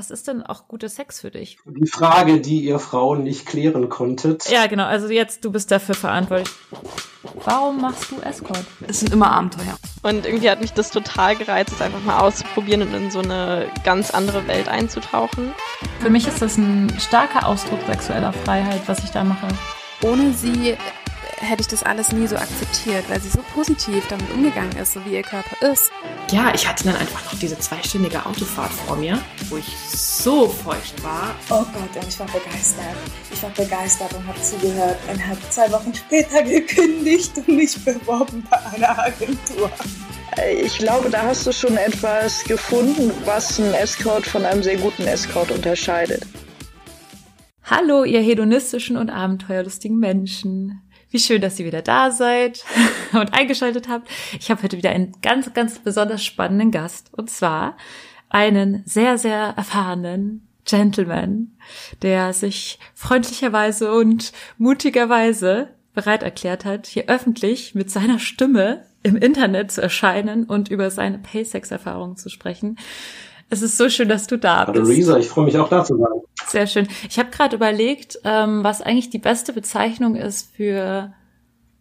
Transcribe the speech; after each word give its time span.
was 0.00 0.10
ist 0.10 0.28
denn 0.28 0.42
auch 0.42 0.66
guter 0.66 0.88
Sex 0.88 1.20
für 1.20 1.30
dich? 1.30 1.58
Die 1.66 1.86
Frage, 1.86 2.40
die 2.40 2.60
ihr 2.60 2.78
Frauen 2.78 3.22
nicht 3.22 3.44
klären 3.44 3.90
konntet. 3.90 4.48
Ja, 4.48 4.66
genau. 4.66 4.86
Also 4.86 5.08
jetzt, 5.08 5.44
du 5.44 5.52
bist 5.52 5.70
dafür 5.70 5.94
verantwortlich. 5.94 6.48
Warum 7.44 7.82
machst 7.82 8.10
du 8.10 8.18
Escort? 8.22 8.64
Es 8.88 9.00
sind 9.00 9.12
immer 9.12 9.30
Abenteuer. 9.30 9.76
Und 10.02 10.24
irgendwie 10.24 10.48
hat 10.48 10.62
mich 10.62 10.72
das 10.72 10.90
total 10.90 11.36
gereizt, 11.36 11.74
es 11.74 11.82
einfach 11.82 12.02
mal 12.02 12.18
auszuprobieren 12.18 12.80
und 12.80 12.94
in 12.94 13.10
so 13.10 13.18
eine 13.18 13.66
ganz 13.84 14.10
andere 14.10 14.48
Welt 14.48 14.68
einzutauchen. 14.68 15.52
Für 16.00 16.08
mich 16.08 16.26
ist 16.26 16.40
das 16.40 16.56
ein 16.56 16.90
starker 16.98 17.46
Ausdruck 17.46 17.80
sexueller 17.86 18.32
Freiheit, 18.32 18.80
was 18.86 19.04
ich 19.04 19.10
da 19.10 19.22
mache. 19.22 19.48
Ohne 20.00 20.32
sie 20.32 20.78
hätte 21.40 21.62
ich 21.62 21.68
das 21.68 21.82
alles 21.82 22.12
nie 22.12 22.26
so 22.26 22.36
akzeptiert, 22.36 23.08
weil 23.08 23.20
sie 23.20 23.30
so 23.30 23.40
positiv 23.54 24.06
damit 24.08 24.30
umgegangen 24.30 24.76
ist, 24.76 24.92
so 24.92 25.04
wie 25.04 25.14
ihr 25.14 25.22
Körper 25.22 25.56
ist. 25.72 25.90
Ja, 26.30 26.52
ich 26.54 26.68
hatte 26.68 26.84
dann 26.84 26.96
einfach 26.96 27.24
noch 27.32 27.38
diese 27.38 27.58
zweistündige 27.58 28.24
Autofahrt 28.24 28.70
vor 28.70 28.96
mir, 28.96 29.18
wo 29.48 29.56
ich 29.56 29.76
so 29.88 30.48
feucht 30.48 31.02
war. 31.02 31.34
Oh 31.48 31.64
Gott, 31.64 31.96
und 31.96 32.08
ich 32.08 32.18
war 32.20 32.26
begeistert. 32.26 32.96
Ich 33.32 33.42
war 33.42 33.50
begeistert 33.50 34.12
und 34.14 34.26
habe 34.26 34.40
zugehört 34.42 34.98
und 35.10 35.26
habe 35.26 35.38
zwei 35.48 35.72
Wochen 35.72 35.94
später 35.94 36.42
gekündigt 36.44 37.32
und 37.36 37.48
mich 37.48 37.82
beworben 37.84 38.46
bei 38.48 38.58
einer 38.74 38.98
Agentur. 38.98 39.70
Ich 40.62 40.78
glaube, 40.78 41.10
da 41.10 41.22
hast 41.22 41.46
du 41.46 41.52
schon 41.52 41.76
etwas 41.76 42.44
gefunden, 42.44 43.10
was 43.24 43.58
einen 43.58 43.74
Escort 43.74 44.24
von 44.26 44.44
einem 44.44 44.62
sehr 44.62 44.76
guten 44.76 45.02
Escort 45.02 45.50
unterscheidet. 45.50 46.24
Hallo, 47.64 48.04
ihr 48.04 48.20
hedonistischen 48.20 48.96
und 48.96 49.10
abenteuerlustigen 49.10 49.98
Menschen. 49.98 50.80
Wie 51.10 51.18
schön, 51.18 51.40
dass 51.40 51.58
ihr 51.58 51.66
wieder 51.66 51.82
da 51.82 52.12
seid 52.12 52.64
und 53.12 53.34
eingeschaltet 53.34 53.88
habt. 53.88 54.08
Ich 54.38 54.50
habe 54.50 54.62
heute 54.62 54.76
wieder 54.76 54.90
einen 54.90 55.12
ganz, 55.22 55.52
ganz 55.52 55.80
besonders 55.80 56.24
spannenden 56.24 56.70
Gast. 56.70 57.10
Und 57.12 57.30
zwar 57.30 57.76
einen 58.28 58.82
sehr, 58.86 59.18
sehr 59.18 59.54
erfahrenen 59.56 60.46
Gentleman, 60.64 61.50
der 62.02 62.32
sich 62.32 62.78
freundlicherweise 62.94 63.92
und 63.92 64.32
mutigerweise 64.56 65.70
bereit 65.94 66.22
erklärt 66.22 66.64
hat, 66.64 66.86
hier 66.86 67.06
öffentlich 67.08 67.74
mit 67.74 67.90
seiner 67.90 68.20
Stimme 68.20 68.86
im 69.02 69.16
Internet 69.16 69.72
zu 69.72 69.82
erscheinen 69.82 70.44
und 70.44 70.68
über 70.68 70.90
seine 70.90 71.18
Paysex-Erfahrungen 71.18 72.16
zu 72.16 72.28
sprechen. 72.28 72.78
Es 73.50 73.62
ist 73.62 73.76
so 73.76 73.88
schön, 73.88 74.08
dass 74.08 74.26
du 74.26 74.38
da 74.38 74.64
bist. 74.64 74.78
Hallo 74.78 74.88
Lisa, 74.88 75.18
ich 75.18 75.28
freue 75.28 75.44
mich 75.44 75.58
auch 75.58 75.68
da 75.68 75.84
zu 75.84 75.96
sein. 75.96 76.20
Sehr 76.46 76.66
schön. 76.66 76.88
Ich 77.08 77.18
habe 77.18 77.30
gerade 77.30 77.56
überlegt, 77.56 78.18
ähm, 78.24 78.62
was 78.62 78.80
eigentlich 78.80 79.10
die 79.10 79.18
beste 79.18 79.52
Bezeichnung 79.52 80.14
ist 80.14 80.54
für 80.54 81.12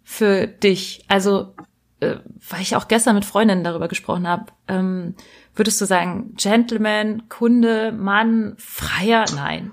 für 0.03 0.47
dich. 0.47 1.05
Also, 1.07 1.53
äh, 1.99 2.15
weil 2.49 2.61
ich 2.61 2.75
auch 2.75 2.87
gestern 2.87 3.13
mit 3.13 3.25
Freundinnen 3.25 3.63
darüber 3.63 3.87
gesprochen 3.87 4.27
habe. 4.27 4.45
Ähm, 4.67 5.13
würdest 5.53 5.79
du 5.79 5.85
sagen, 5.85 6.33
Gentleman, 6.35 7.29
Kunde, 7.29 7.91
Mann, 7.91 8.55
Freier? 8.57 9.25
Nein. 9.35 9.71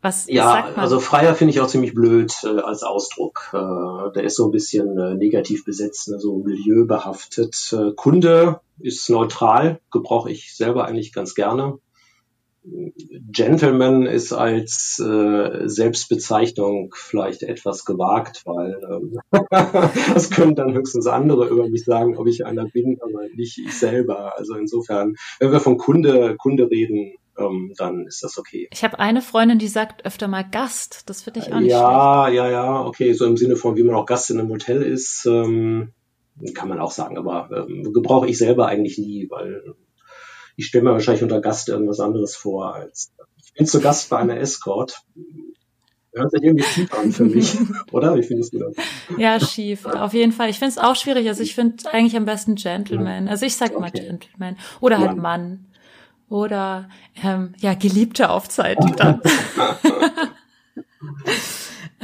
Was 0.00 0.26
ja, 0.28 0.44
sagt 0.44 0.76
man? 0.76 0.84
also 0.84 1.00
Freier 1.00 1.34
finde 1.34 1.52
ich 1.52 1.60
auch 1.60 1.66
ziemlich 1.66 1.94
blöd 1.94 2.32
äh, 2.44 2.60
als 2.60 2.84
Ausdruck. 2.84 3.50
Äh, 3.52 4.12
der 4.14 4.24
ist 4.24 4.36
so 4.36 4.46
ein 4.46 4.52
bisschen 4.52 4.96
äh, 4.96 5.14
negativ 5.14 5.64
besetzt, 5.64 6.08
ne, 6.08 6.20
so 6.20 6.36
milieubehaftet. 6.38 7.72
Äh, 7.72 7.92
Kunde 7.96 8.60
ist 8.78 9.10
neutral, 9.10 9.80
gebrauche 9.90 10.30
ich 10.30 10.54
selber 10.54 10.86
eigentlich 10.86 11.12
ganz 11.12 11.34
gerne. 11.34 11.78
Gentleman 13.30 14.06
ist 14.06 14.32
als 14.32 14.98
äh, 14.98 15.68
Selbstbezeichnung 15.68 16.92
vielleicht 16.94 17.42
etwas 17.42 17.84
gewagt, 17.84 18.42
weil 18.44 18.78
ähm, 18.90 19.18
das 20.14 20.30
können 20.30 20.54
dann 20.54 20.74
höchstens 20.74 21.06
andere 21.06 21.48
über 21.48 21.68
mich 21.68 21.84
sagen, 21.84 22.16
ob 22.16 22.26
ich 22.26 22.44
einer 22.44 22.66
bin, 22.66 22.98
aber 23.00 23.22
nicht 23.34 23.58
ich 23.58 23.78
selber. 23.78 24.36
Also 24.36 24.54
insofern, 24.54 25.14
wenn 25.38 25.52
wir 25.52 25.60
von 25.60 25.78
Kunde, 25.78 26.36
Kunde 26.36 26.70
reden, 26.70 27.14
ähm, 27.38 27.72
dann 27.76 28.06
ist 28.06 28.22
das 28.22 28.38
okay. 28.38 28.68
Ich 28.72 28.84
habe 28.84 28.98
eine 28.98 29.22
Freundin, 29.22 29.58
die 29.58 29.68
sagt 29.68 30.04
öfter 30.04 30.28
mal 30.28 30.42
Gast. 30.42 31.02
Das 31.06 31.22
finde 31.22 31.40
ich 31.40 31.52
auch 31.52 31.60
nicht 31.60 31.70
Ja, 31.70 32.24
schlecht. 32.24 32.36
ja, 32.36 32.50
ja, 32.50 32.84
okay. 32.84 33.12
So 33.12 33.26
im 33.26 33.36
Sinne 33.36 33.56
von, 33.56 33.76
wie 33.76 33.82
man 33.82 33.94
auch 33.94 34.06
Gast 34.06 34.30
in 34.30 34.38
einem 34.38 34.50
Hotel 34.50 34.82
ist, 34.82 35.26
ähm, 35.26 35.92
kann 36.54 36.68
man 36.68 36.80
auch 36.80 36.90
sagen. 36.90 37.16
Aber 37.18 37.50
ähm, 37.52 37.92
gebrauche 37.92 38.28
ich 38.28 38.38
selber 38.38 38.66
eigentlich 38.66 38.98
nie, 38.98 39.28
weil 39.30 39.74
ich 40.56 40.66
stelle 40.66 40.84
mir 40.84 40.92
wahrscheinlich 40.92 41.22
unter 41.22 41.40
Gast 41.40 41.68
irgendwas 41.68 42.00
anderes 42.00 42.34
vor 42.34 42.74
als 42.74 43.12
ich 43.36 43.54
bin 43.54 43.66
zu 43.66 43.80
Gast 43.80 44.10
bei 44.10 44.18
einer 44.18 44.36
Escort. 44.40 45.02
Hört 46.12 46.30
sich 46.32 46.42
irgendwie 46.42 46.64
schief 46.64 46.92
an 46.94 47.12
für 47.12 47.24
mich, 47.24 47.56
oder? 47.92 48.16
Wie 48.16 48.22
findest 48.22 48.52
du 48.52 48.58
das? 48.58 48.74
Ja, 49.18 49.38
schief, 49.38 49.84
auf 49.84 50.14
jeden 50.14 50.32
Fall. 50.32 50.50
Ich 50.50 50.58
finde 50.58 50.72
es 50.72 50.78
auch 50.78 50.96
schwierig. 50.96 51.28
Also 51.28 51.42
ich 51.42 51.54
finde 51.54 51.88
eigentlich 51.92 52.16
am 52.16 52.24
besten 52.24 52.56
Gentleman. 52.56 53.28
Also 53.28 53.46
ich 53.46 53.54
sag 53.56 53.70
okay. 53.70 53.80
mal 53.80 53.90
Gentleman. 53.90 54.56
Oder 54.80 54.98
halt 54.98 55.16
Mann. 55.16 55.67
Oder 56.28 56.88
ähm, 57.22 57.54
ja, 57.58 57.74
Geliebte 57.74 58.30
auf 58.30 58.48
Zeit 58.48 58.78
dann. 58.96 59.20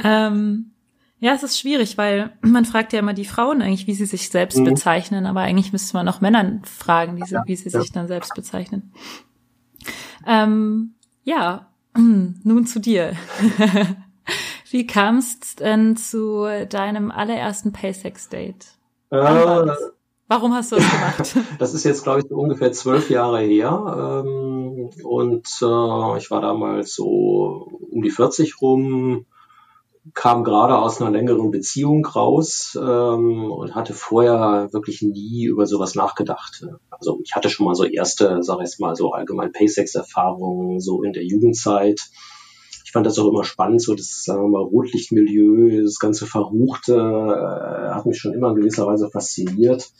ähm, 0.03 0.71
ja, 1.19 1.33
es 1.33 1.43
ist 1.43 1.59
schwierig, 1.59 1.97
weil 1.97 2.33
man 2.41 2.65
fragt 2.65 2.93
ja 2.93 2.99
immer 2.99 3.13
die 3.13 3.25
Frauen 3.25 3.61
eigentlich, 3.61 3.87
wie 3.87 3.93
sie 3.93 4.05
sich 4.05 4.29
selbst 4.29 4.59
mhm. 4.59 4.65
bezeichnen, 4.65 5.25
aber 5.25 5.41
eigentlich 5.41 5.71
müsste 5.71 5.95
man 5.95 6.07
auch 6.07 6.21
Männern 6.21 6.61
fragen, 6.65 7.17
wie 7.17 7.25
sie, 7.25 7.37
wie 7.45 7.55
sie 7.55 7.69
sich 7.69 7.91
dann 7.91 8.07
selbst 8.07 8.33
bezeichnen. 8.35 8.91
Ähm, 10.25 10.95
ja, 11.23 11.71
nun 11.97 12.67
zu 12.67 12.79
dir. 12.79 13.13
wie 14.69 14.87
kam 14.87 15.17
es 15.17 15.55
denn 15.55 15.97
zu 15.97 16.47
deinem 16.69 17.11
allerersten 17.11 17.71
Paysex-Date? 17.71 18.65
Äh, 19.11 19.65
Warum 20.27 20.53
hast 20.55 20.71
du 20.71 20.77
das 20.77 20.91
gemacht? 20.91 21.35
das 21.59 21.73
ist 21.73 21.83
jetzt, 21.83 22.03
glaube 22.03 22.21
ich, 22.21 22.25
so 22.27 22.35
ungefähr 22.35 22.71
zwölf 22.71 23.09
Jahre 23.09 23.41
her. 23.41 24.23
Ähm, 24.25 24.89
und 25.03 25.47
äh, 25.61 26.17
ich 26.17 26.31
war 26.31 26.41
damals 26.41 26.95
so 26.95 27.79
um 27.91 28.01
die 28.01 28.09
40 28.09 28.59
rum, 28.61 29.25
kam 30.13 30.43
gerade 30.43 30.77
aus 30.77 31.01
einer 31.01 31.11
längeren 31.11 31.51
Beziehung 31.51 32.05
raus 32.05 32.77
ähm, 32.79 33.51
und 33.51 33.75
hatte 33.75 33.93
vorher 33.93 34.69
wirklich 34.71 35.01
nie 35.01 35.45
über 35.45 35.65
sowas 35.65 35.95
nachgedacht. 35.95 36.65
Also 36.89 37.19
ich 37.23 37.35
hatte 37.35 37.49
schon 37.49 37.65
mal 37.65 37.75
so 37.75 37.85
erste, 37.85 38.41
sag 38.41 38.59
ich 38.63 38.79
mal, 38.79 38.95
so 38.95 39.11
allgemein 39.11 39.51
Paysex-Erfahrungen 39.51 40.79
so 40.79 41.03
in 41.03 41.13
der 41.13 41.23
Jugendzeit. 41.23 42.01
Ich 42.83 42.91
fand 42.91 43.05
das 43.05 43.19
auch 43.19 43.27
immer 43.27 43.43
spannend, 43.43 43.81
so 43.81 43.93
das, 43.93 44.23
sagen 44.23 44.43
wir 44.43 44.49
mal, 44.49 44.61
Rotlichtmilieu, 44.63 45.83
das 45.83 45.99
ganze 45.99 46.25
Verruchte, 46.27 46.93
äh, 46.95 47.93
hat 47.93 48.05
mich 48.05 48.17
schon 48.17 48.33
immer 48.33 48.51
in 48.51 48.55
gewisser 48.55 48.87
Weise 48.87 49.09
fasziniert. 49.09 49.91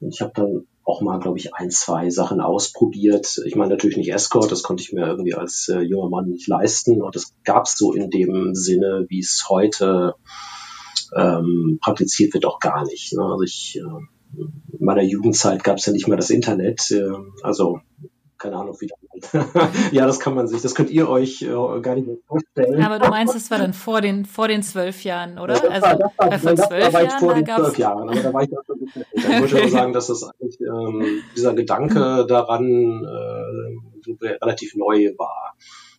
Ich 0.00 0.20
habe 0.20 0.32
dann 0.34 0.66
auch 0.84 1.02
mal, 1.02 1.18
glaube 1.18 1.38
ich, 1.38 1.54
ein, 1.54 1.70
zwei 1.70 2.08
Sachen 2.08 2.40
ausprobiert. 2.40 3.40
Ich 3.44 3.56
meine 3.56 3.70
natürlich 3.70 3.96
nicht 3.96 4.12
Escort, 4.12 4.50
das 4.50 4.62
konnte 4.62 4.82
ich 4.82 4.92
mir 4.92 5.06
irgendwie 5.06 5.34
als 5.34 5.68
äh, 5.68 5.80
junger 5.80 6.08
Mann 6.08 6.30
nicht 6.30 6.48
leisten. 6.48 7.02
Und 7.02 7.14
das 7.14 7.34
gab 7.44 7.66
es 7.66 7.76
so 7.76 7.92
in 7.92 8.10
dem 8.10 8.54
Sinne, 8.54 9.06
wie 9.08 9.20
es 9.20 9.46
heute 9.48 10.14
ähm, 11.14 11.78
praktiziert 11.82 12.32
wird, 12.34 12.46
auch 12.46 12.58
gar 12.58 12.84
nicht. 12.84 13.12
Ne? 13.12 13.22
Also 13.22 13.42
ich 13.42 13.78
äh, 13.78 14.38
in 14.38 14.84
meiner 14.84 15.02
Jugendzeit 15.02 15.64
gab 15.64 15.78
es 15.78 15.86
ja 15.86 15.92
nicht 15.92 16.08
mehr 16.08 16.16
das 16.16 16.30
Internet. 16.30 16.90
Äh, 16.90 17.10
also 17.42 17.80
keine 18.38 18.56
Ahnung, 18.56 18.76
wie 18.80 18.88
ja, 19.92 20.06
das 20.06 20.20
kann 20.20 20.34
man 20.34 20.46
sich, 20.46 20.62
das 20.62 20.74
könnt 20.74 20.90
ihr 20.90 21.08
euch 21.08 21.42
äh, 21.42 21.80
gar 21.80 21.94
nicht 21.94 22.06
mehr 22.06 22.16
vorstellen. 22.26 22.82
Aber 22.82 22.98
du 22.98 23.08
meinst, 23.08 23.34
das 23.34 23.50
war 23.50 23.58
dann 23.58 23.72
vor 23.72 24.00
den 24.00 24.24
vor 24.24 24.48
den 24.48 24.62
zwölf 24.62 25.02
Jahren, 25.04 25.38
oder? 25.38 25.54
Ja, 25.56 25.62
das 25.62 25.82
also 25.82 26.04
war, 26.16 26.30
das 26.30 26.44
war, 26.44 26.54
das 26.54 26.68
zwölf 26.68 26.92
war 26.92 27.02
Jahren, 27.02 27.20
vor 27.20 27.34
den 27.34 27.46
zwölf 27.46 27.78
Jahren, 27.78 28.08
aber 28.08 28.20
da 28.20 28.32
war 28.32 28.42
ich 28.42 28.50
schon 28.50 28.76
ein 28.76 28.84
bisschen 28.84 29.02
älter. 29.12 29.44
Ich 29.44 29.52
würde 29.52 29.68
sagen, 29.68 29.92
dass 29.92 30.06
das 30.06 30.22
eigentlich 30.22 30.60
ähm, 30.60 31.22
dieser 31.36 31.54
Gedanke 31.54 32.26
daran 32.26 33.04
äh, 33.04 34.28
relativ 34.40 34.74
neu 34.76 35.14
war. 35.18 35.54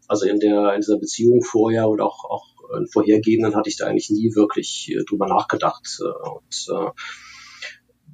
Also 0.07 0.25
in 0.25 0.39
der 0.39 0.73
in 0.73 0.81
dieser 0.81 0.97
Beziehung 0.97 1.43
vorher 1.43 1.87
und 1.87 2.01
auch 2.01 2.25
auch 2.25 2.45
in 2.77 2.87
vorhergehenden 2.87 3.55
hatte 3.55 3.69
ich 3.69 3.77
da 3.77 3.87
eigentlich 3.87 4.09
nie 4.09 4.35
wirklich 4.35 4.91
äh, 4.91 5.03
drüber 5.03 5.27
nachgedacht. 5.27 5.99
Äh, 6.01 6.29
und 6.29 6.67
äh, 6.69 6.91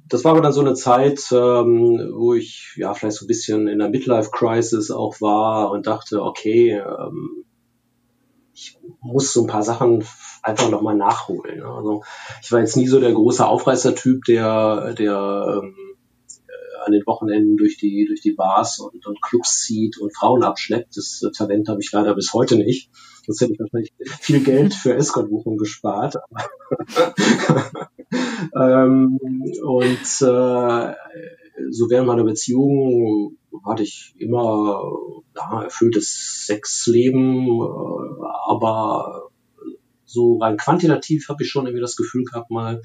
das 0.08 0.24
war 0.24 0.32
aber 0.32 0.40
dann 0.40 0.52
so 0.52 0.60
eine 0.60 0.74
Zeit, 0.74 1.20
ähm, 1.32 2.12
wo 2.14 2.34
ich 2.34 2.74
ja 2.76 2.94
vielleicht 2.94 3.16
so 3.16 3.24
ein 3.24 3.28
bisschen 3.28 3.68
in 3.68 3.78
der 3.78 3.90
Midlife-Crisis 3.90 4.90
auch 4.90 5.20
war 5.20 5.70
und 5.70 5.86
dachte, 5.86 6.22
okay, 6.22 6.72
ähm, 6.72 7.44
ich 8.54 8.78
muss 9.00 9.32
so 9.32 9.42
ein 9.42 9.48
paar 9.48 9.62
Sachen 9.62 10.04
einfach 10.42 10.70
nochmal 10.70 10.96
nachholen. 10.96 11.62
Also 11.62 12.02
ich 12.42 12.50
war 12.52 12.60
jetzt 12.60 12.76
nie 12.76 12.86
so 12.86 13.00
der 13.00 13.12
große 13.12 13.46
Aufreißer-Typ, 13.46 14.24
der, 14.24 14.94
der 14.94 15.62
ähm, 15.62 15.74
an 16.86 16.92
den 16.92 17.04
Wochenenden 17.04 17.56
durch 17.56 17.76
die, 17.76 18.06
durch 18.06 18.20
die 18.20 18.32
Bars 18.32 18.78
und, 18.78 19.06
und 19.06 19.20
Clubs 19.20 19.64
zieht 19.64 19.98
und 19.98 20.16
Frauen 20.16 20.44
abschleppt. 20.44 20.96
Das 20.96 21.22
äh, 21.22 21.30
Talent 21.32 21.68
habe 21.68 21.80
ich 21.82 21.90
leider 21.92 22.14
bis 22.14 22.32
heute 22.32 22.56
nicht. 22.56 22.90
Sonst 23.26 23.40
hätte 23.40 23.52
ich 23.54 23.60
wahrscheinlich 23.60 23.92
viel 24.20 24.40
Geld 24.40 24.72
für 24.72 24.94
Escort-Buchungen 24.96 25.58
gespart. 25.58 26.16
ähm, 28.12 29.18
und 29.64 30.22
äh, 30.22 30.94
so 31.70 31.90
während 31.90 32.06
meiner 32.06 32.24
Beziehung 32.24 33.36
hatte 33.64 33.82
ich 33.82 34.14
immer 34.18 34.92
ja, 35.34 35.62
erfülltes 35.62 36.46
Sexleben, 36.46 37.46
äh, 37.60 38.26
aber 38.46 39.30
so 40.04 40.38
rein 40.38 40.56
quantitativ 40.56 41.28
habe 41.28 41.42
ich 41.42 41.50
schon 41.50 41.66
irgendwie 41.66 41.82
das 41.82 41.96
Gefühl 41.96 42.24
gehabt, 42.24 42.50
mal 42.50 42.82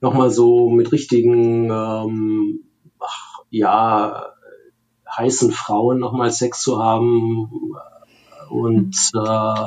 nochmal 0.00 0.30
so 0.30 0.70
mit 0.70 0.92
richtigen 0.92 1.70
ähm, 1.70 2.64
ach, 2.98 3.40
ja, 3.50 4.32
heißen 5.16 5.50
Frauen 5.52 5.98
nochmal 5.98 6.30
Sex 6.30 6.62
zu 6.62 6.82
haben. 6.82 7.50
Und 8.48 8.96
äh, 9.14 9.64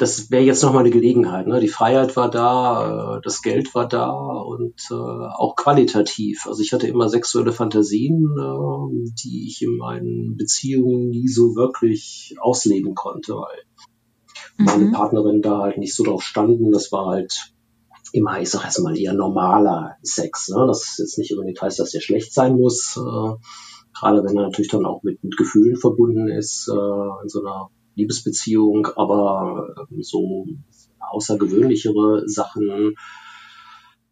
das 0.00 0.30
wäre 0.30 0.42
jetzt 0.42 0.62
nochmal 0.62 0.80
eine 0.80 0.90
Gelegenheit. 0.90 1.46
Ne? 1.46 1.60
Die 1.60 1.68
Freiheit 1.68 2.16
war 2.16 2.30
da, 2.30 3.18
äh, 3.18 3.20
das 3.22 3.42
Geld 3.42 3.74
war 3.74 3.86
da 3.86 4.08
und 4.08 4.80
äh, 4.90 4.94
auch 4.94 5.56
qualitativ. 5.56 6.46
Also 6.46 6.62
ich 6.62 6.72
hatte 6.72 6.86
immer 6.86 7.10
sexuelle 7.10 7.52
Fantasien, 7.52 8.24
äh, 8.38 9.10
die 9.22 9.46
ich 9.46 9.60
in 9.60 9.76
meinen 9.76 10.38
Beziehungen 10.38 11.10
nie 11.10 11.28
so 11.28 11.54
wirklich 11.54 12.34
ausleben 12.40 12.94
konnte, 12.94 13.34
weil 13.34 13.58
mhm. 14.56 14.64
meine 14.64 14.90
Partnerin 14.90 15.42
da 15.42 15.58
halt 15.58 15.76
nicht 15.76 15.94
so 15.94 16.02
drauf 16.02 16.22
standen. 16.22 16.72
Das 16.72 16.90
war 16.92 17.04
halt 17.08 17.52
immer, 18.12 18.40
ich 18.40 18.48
sag 18.48 18.64
erst 18.64 18.82
mal, 18.82 18.96
eher 18.96 19.12
normaler 19.12 19.96
Sex. 20.02 20.48
Ne? 20.48 20.64
Das 20.66 20.96
jetzt 20.96 21.18
nicht 21.18 21.32
unbedingt 21.32 21.60
heißt, 21.60 21.78
dass 21.78 21.90
der 21.90 22.00
schlecht 22.00 22.32
sein 22.32 22.56
muss. 22.56 22.96
Äh, 22.96 23.34
gerade 23.92 24.24
wenn 24.24 24.38
er 24.38 24.44
natürlich 24.44 24.70
dann 24.70 24.86
auch 24.86 25.02
mit, 25.02 25.22
mit 25.22 25.36
Gefühlen 25.36 25.76
verbunden 25.76 26.28
ist, 26.28 26.68
äh, 26.68 27.22
in 27.22 27.28
so 27.28 27.44
einer 27.44 27.68
Liebesbeziehung, 28.00 28.88
aber 28.96 29.86
ähm, 29.90 30.02
so 30.02 30.46
außergewöhnlichere 30.98 32.28
Sachen 32.28 32.96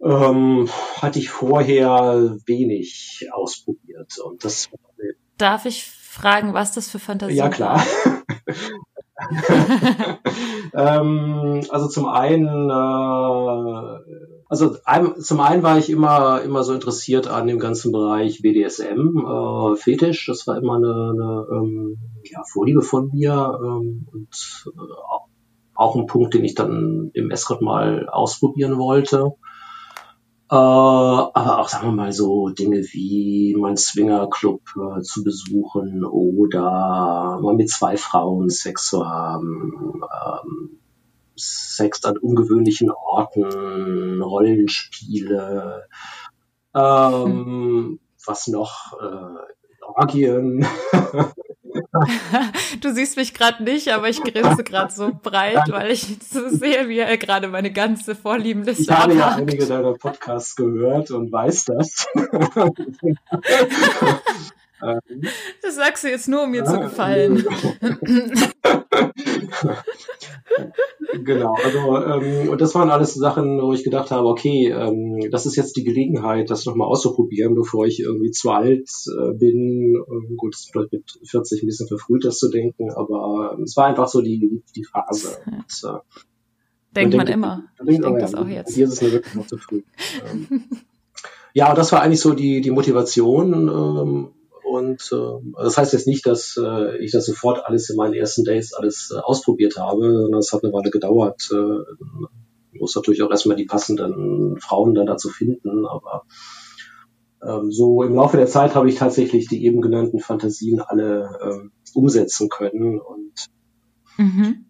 ähm, 0.03 0.69
hatte 1.01 1.19
ich 1.19 1.31
vorher 1.31 2.37
wenig 2.47 3.29
ausprobiert. 3.33 4.19
Und 4.25 4.45
das 4.45 4.69
Darf 5.37 5.67
ich 5.67 5.85
fragen, 5.85 6.55
was 6.55 6.73
das 6.73 6.91
für 6.91 6.99
Fantasien 6.99 7.39
Ja, 7.39 7.49
klar. 7.49 7.85
ähm, 10.75 11.65
also 11.71 11.89
zum 11.89 12.07
einen 12.07 12.71
äh, 12.71 13.99
also 14.49 14.77
zum 15.21 15.41
einen 15.41 15.63
war 15.63 15.79
ich 15.79 15.91
immer 15.91 16.41
immer 16.43 16.65
so 16.65 16.73
interessiert 16.73 17.29
an 17.29 17.47
dem 17.47 17.59
ganzen 17.59 17.93
Bereich 17.93 18.41
BDSM, 18.41 19.19
äh, 19.19 19.77
Fetisch. 19.77 20.27
Das 20.27 20.47
war 20.47 20.57
immer 20.57 20.77
eine, 20.77 20.87
eine 20.89 21.47
ähm, 21.53 21.99
ja, 22.25 22.43
Vorliebe 22.51 22.83
von 22.83 23.11
mir 23.13 23.59
ähm, 23.63 24.07
und 24.11 24.65
äh, 24.67 24.81
auch 25.75 25.95
ein 25.95 26.07
Punkt, 26.07 26.35
den 26.35 26.45
ich 26.45 26.55
dann 26.55 27.11
im 27.15 27.31
Escort 27.31 27.63
mal 27.63 28.09
ausprobieren 28.09 28.79
wollte. 28.79 29.35
Äh, 30.51 30.55
aber 30.55 31.59
auch, 31.59 31.69
sagen 31.69 31.89
wir 31.89 31.93
mal, 31.93 32.13
so 32.13 32.49
Dinge 32.49 32.79
wie 32.79 33.55
mein 33.59 33.77
Swingerclub 33.77 34.63
äh, 34.77 35.03
zu 35.03 35.23
besuchen 35.23 36.05
oder 36.05 37.39
mal 37.43 37.55
mit 37.55 37.69
zwei 37.69 37.99
Frauen 37.99 38.49
Sex 38.49 38.89
zu 38.89 39.07
haben. 39.07 40.01
Ähm, 40.03 40.58
Sex 41.39 42.05
an 42.05 42.19
ungewöhnlichen 42.19 42.91
Orten, 42.91 44.23
Rollenspiele, 44.23 45.87
ähm, 46.75 47.25
hm. 47.25 48.01
was 48.25 48.49
noch, 48.49 48.93
äh, 49.01 49.59
Orgien. 49.89 50.67
du 52.81 52.93
siehst 52.93 53.17
mich 53.17 53.35
gerade 53.35 53.63
nicht, 53.63 53.89
aber 53.89 54.09
ich 54.09 54.23
grinse 54.23 54.65
gerade 54.65 54.93
so 54.93 55.13
breit, 55.23 55.69
weil 55.69 55.91
ich 55.91 56.19
so 56.31 56.49
sehe, 56.49 56.89
wie 56.89 56.99
er 56.99 57.17
gerade 57.17 57.49
meine 57.49 57.73
ganze 57.73 58.15
Vorliebenliste 58.15 58.83
Ich 58.83 58.91
habe 58.91 59.15
ja 59.15 59.37
einige 59.37 59.67
deiner 59.67 59.95
Podcasts 59.95 60.55
gehört 60.57 61.11
und 61.11 61.33
weiß 61.33 61.65
das. 61.67 62.07
das 65.63 65.75
sagst 65.75 66.05
du 66.05 66.09
jetzt 66.09 66.29
nur, 66.29 66.45
um 66.45 66.51
mir 66.51 66.65
zu 66.65 66.79
gefallen. 66.81 67.45
genau, 71.25 71.55
also 71.55 71.97
ähm, 71.97 72.49
und 72.51 72.61
das 72.61 72.75
waren 72.75 72.91
alles 72.91 73.15
Sachen, 73.15 73.61
wo 73.61 73.73
ich 73.73 73.85
gedacht 73.85 74.11
habe, 74.11 74.27
okay, 74.27 74.71
ähm, 74.71 75.31
das 75.31 75.47
ist 75.47 75.57
jetzt 75.57 75.77
die 75.77 75.85
Gelegenheit, 75.85 76.51
das 76.51 76.67
nochmal 76.67 76.89
auszuprobieren, 76.89 77.55
bevor 77.55 77.87
ich 77.87 78.01
irgendwie 78.01 78.31
zu 78.31 78.51
alt 78.51 78.89
äh, 79.07 79.33
bin. 79.33 79.95
Ähm, 80.11 80.37
gut, 80.37 80.55
es 80.55 80.63
ist 80.63 80.73
vielleicht 80.73 80.93
mit 80.93 81.19
40 81.25 81.63
ein 81.63 81.67
bisschen 81.67 81.89
verfrüht, 81.89 82.25
das 82.25 82.39
zu 82.39 82.51
denken, 82.51 82.91
aber 82.91 83.59
es 83.63 83.77
war 83.77 83.87
einfach 83.87 84.09
so 84.09 84.21
die, 84.21 84.63
die 84.75 84.85
Phase. 84.85 85.39
Und, 85.47 85.91
äh, 85.91 85.99
denkt 86.95 87.17
man, 87.17 87.27
denkt, 87.27 87.31
immer. 87.31 87.65
Ich 87.87 88.01
denke 88.01 88.21
das 88.21 88.35
auch 88.35 88.49
jetzt. 88.49 88.75
Hier 88.75 88.85
ist 88.85 88.95
es 88.95 89.03
nur 89.03 89.13
wirklich 89.13 89.35
noch 89.35 89.47
zu 89.47 89.59
früh. 89.59 89.83
ähm, 90.31 90.65
ja, 91.55 91.75
das 91.75 91.93
war 91.93 92.03
eigentlich 92.03 92.21
so 92.21 92.35
die, 92.35 92.61
die 92.61 92.71
Motivation. 92.71 93.53
Ähm, 93.69 94.29
und 94.69 95.11
äh, 95.13 95.63
das 95.63 95.79
heißt 95.79 95.95
jetzt 95.95 96.07
nicht, 96.07 96.27
dass 96.27 96.61
äh, 96.63 96.99
ich 96.99 97.13
das 97.13 97.25
sofort 97.25 97.65
alles 97.65 97.89
in 97.89 97.97
meinen 97.97 98.13
ersten 98.13 98.45
Days 98.45 98.75
alles 98.75 99.11
äh, 99.15 99.19
ausprobiert 99.19 99.79
habe, 99.79 100.13
sondern 100.13 100.41
es 100.41 100.53
hat 100.53 100.63
eine 100.63 100.73
Weile 100.73 100.91
gedauert. 100.91 101.49
Äh, 101.51 102.79
muss 102.79 102.95
natürlich 102.95 103.23
auch 103.23 103.31
erstmal 103.31 103.57
die 103.57 103.65
passenden 103.65 104.61
Frauen 104.61 104.95
dann 104.95 105.07
dazu 105.07 105.31
finden, 105.31 105.87
aber 105.87 106.25
ähm, 107.43 107.73
so 107.73 108.03
im 108.03 108.15
Laufe 108.15 108.37
der 108.37 108.47
Zeit 108.47 108.75
habe 108.75 108.89
ich 108.89 108.97
tatsächlich 108.97 109.49
die 109.49 109.65
eben 109.65 109.81
genannten 109.81 110.19
Fantasien 110.19 110.81
alle 110.81 111.39
ähm, 111.43 111.73
umsetzen 111.95 112.51
können 112.51 113.01
und 113.01 113.33
mhm. 114.19 114.67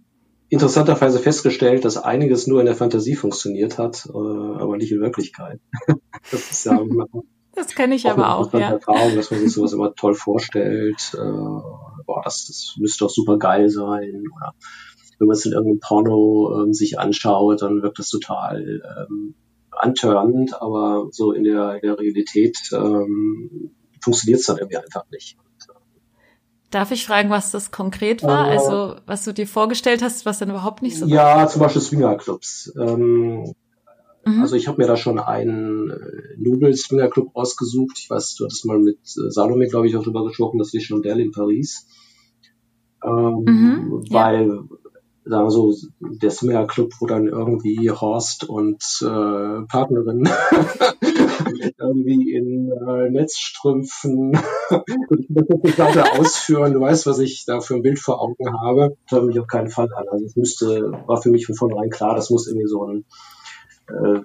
interessanterweise 0.49 1.19
festgestellt, 1.19 1.85
dass 1.85 1.97
einiges 1.97 2.47
nur 2.47 2.61
in 2.61 2.67
der 2.67 2.77
Fantasie 2.77 3.17
funktioniert 3.17 3.79
hat, 3.79 4.06
äh, 4.06 4.17
aber 4.17 4.77
nicht 4.77 4.93
in 4.93 5.00
Wirklichkeit. 5.00 5.61
das 6.31 6.50
ist 6.50 6.65
ja 6.67 6.81
das 7.59 7.75
kenne 7.75 7.95
ich 7.95 8.09
aber 8.09 8.37
auch, 8.37 8.53
ja. 8.53 8.71
Erfahrung, 8.71 9.17
dass 9.17 9.31
man 9.31 9.41
sich 9.41 9.53
sowas 9.53 9.73
immer 9.73 9.95
toll 9.95 10.15
vorstellt. 10.15 11.13
Äh, 11.15 11.19
boah, 11.19 12.23
das, 12.25 12.47
das 12.47 12.77
müsste 12.79 13.05
doch 13.05 13.11
super 13.11 13.39
geil 13.39 13.69
sein. 13.69 14.25
Oder 14.37 14.55
wenn 15.19 15.27
man 15.27 15.37
es 15.37 15.45
in 15.45 15.53
irgendeinem 15.53 15.81
Porno 15.81 16.63
ähm, 16.63 16.73
sich 16.73 16.99
anschaut, 16.99 17.63
dann 17.63 17.83
wirkt 17.83 17.99
das 17.99 18.09
total 18.09 18.81
ähm, 19.11 19.35
antörnend, 19.71 20.61
aber 20.61 21.09
so 21.11 21.33
in 21.33 21.45
der, 21.45 21.75
in 21.75 21.83
der 21.83 21.99
Realität 21.99 22.59
ähm, 22.73 23.71
funktioniert 24.03 24.41
es 24.41 24.47
dann 24.47 24.59
irgendwie 24.59 24.79
einfach 24.79 25.05
nicht. 25.11 25.37
Und, 25.39 25.75
äh, 25.75 25.79
Darf 26.71 26.91
ich 26.91 27.07
fragen, 27.07 27.31
was 27.31 27.51
das 27.51 27.71
konkret 27.71 28.23
war? 28.23 28.49
Äh, 28.49 28.57
also, 28.57 28.97
was 29.07 29.25
du 29.25 29.33
dir 29.33 29.47
vorgestellt 29.47 30.03
hast, 30.03 30.27
was 30.27 30.39
dann 30.39 30.51
überhaupt 30.51 30.83
nicht 30.83 30.99
so 30.99 31.07
ja, 31.07 31.17
war? 31.17 31.39
Ja, 31.39 31.49
zum 31.49 31.61
Beispiel 31.61 31.83
Swingerclubs. 31.83 32.73
Ähm, 32.79 33.55
Mhm. 34.29 34.43
Also 34.43 34.57
ich 34.57 34.69
habe 34.69 34.81
mir 34.81 34.89
da 34.89 34.97
schon 34.97 35.19
einen 35.19 35.91
äh, 35.91 36.37
Nobel 36.37 36.75
Swinger 36.75 37.09
Club 37.09 37.31
ausgesucht. 37.35 37.99
Ich 37.99 38.11
weiß, 38.11 38.35
du 38.35 38.45
hattest 38.45 38.67
mal 38.67 38.79
mit 38.79 38.99
äh, 38.99 39.31
Salome, 39.31 39.69
glaube 39.69 39.87
ich, 39.87 39.97
auch 39.97 40.03
drüber 40.03 40.25
gesprochen, 40.25 40.59
das 40.59 40.75
ist 40.75 40.85
Chandelle 40.85 41.23
in 41.23 41.33
Paris. 41.33 41.87
Ähm, 43.05 43.45
mhm, 43.47 44.05
weil, 44.11 44.49
ja. 44.49 44.65
sagen 45.25 45.51
so, 45.51 45.75
der 46.01 46.31
Swinger 46.31 46.67
Club, 46.67 46.93
wo 47.01 47.07
dann 47.07 47.27
irgendwie 47.27 47.91
Horst 47.91 48.49
und 48.49 48.83
äh, 49.03 49.67
Partnerin 49.67 50.29
irgendwie 51.79 52.33
in 52.33 52.73
äh, 52.73 53.09
Netzstrümpfen, 53.11 54.33
ich 55.17 55.31
muss 55.31 55.47
das 55.49 55.63
nicht 55.63 55.79
weiter 55.79 56.19
ausführen, 56.19 56.73
du 56.73 56.81
weißt, 56.81 57.07
was 57.07 57.21
ich 57.21 57.45
da 57.47 57.61
für 57.61 57.76
ein 57.76 57.83
Bild 57.83 58.00
vor 58.00 58.21
Augen 58.21 58.52
habe, 58.61 58.97
das 59.09 59.19
hat 59.19 59.26
mich 59.26 59.38
auf 59.38 59.47
keinen 59.47 59.71
Fall 59.71 59.88
an. 59.95 60.09
Also 60.11 60.25
es 60.26 60.35
müsste, 60.35 60.93
war 61.07 61.23
für 61.23 61.31
mich 61.31 61.47
von 61.47 61.55
vornherein 61.55 61.91
klar, 61.91 62.17
das 62.17 62.31
muss 62.31 62.49
irgendwie 62.49 62.67
so 62.67 62.85
ein 62.85 63.05
äh, 63.88 64.21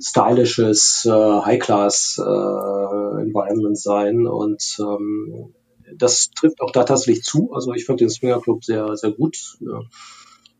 stylisches 0.00 1.04
äh, 1.06 1.10
High-Class-Environment 1.10 3.76
äh, 3.76 3.80
sein 3.80 4.26
und 4.26 4.76
ähm, 4.80 5.54
das 5.96 6.30
trifft 6.30 6.60
auch 6.60 6.72
da 6.72 6.84
tatsächlich 6.84 7.24
zu. 7.24 7.52
Also 7.52 7.72
ich 7.72 7.86
fand 7.86 8.00
den 8.00 8.10
Swinger 8.10 8.40
Club 8.40 8.64
sehr, 8.64 8.96
sehr 8.96 9.12
gut. 9.12 9.56
Ja. 9.60 9.80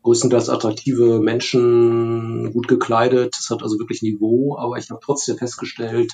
Größtenteils 0.03 0.49
attraktive 0.49 1.19
Menschen, 1.19 2.53
gut 2.53 2.69
gekleidet. 2.69 3.35
Es 3.37 3.49
hat 3.49 3.61
also 3.61 3.77
wirklich 3.77 4.01
Niveau, 4.01 4.57
aber 4.57 4.77
ich 4.77 4.89
habe 4.89 5.01
trotzdem 5.03 5.37
festgestellt, 5.37 6.13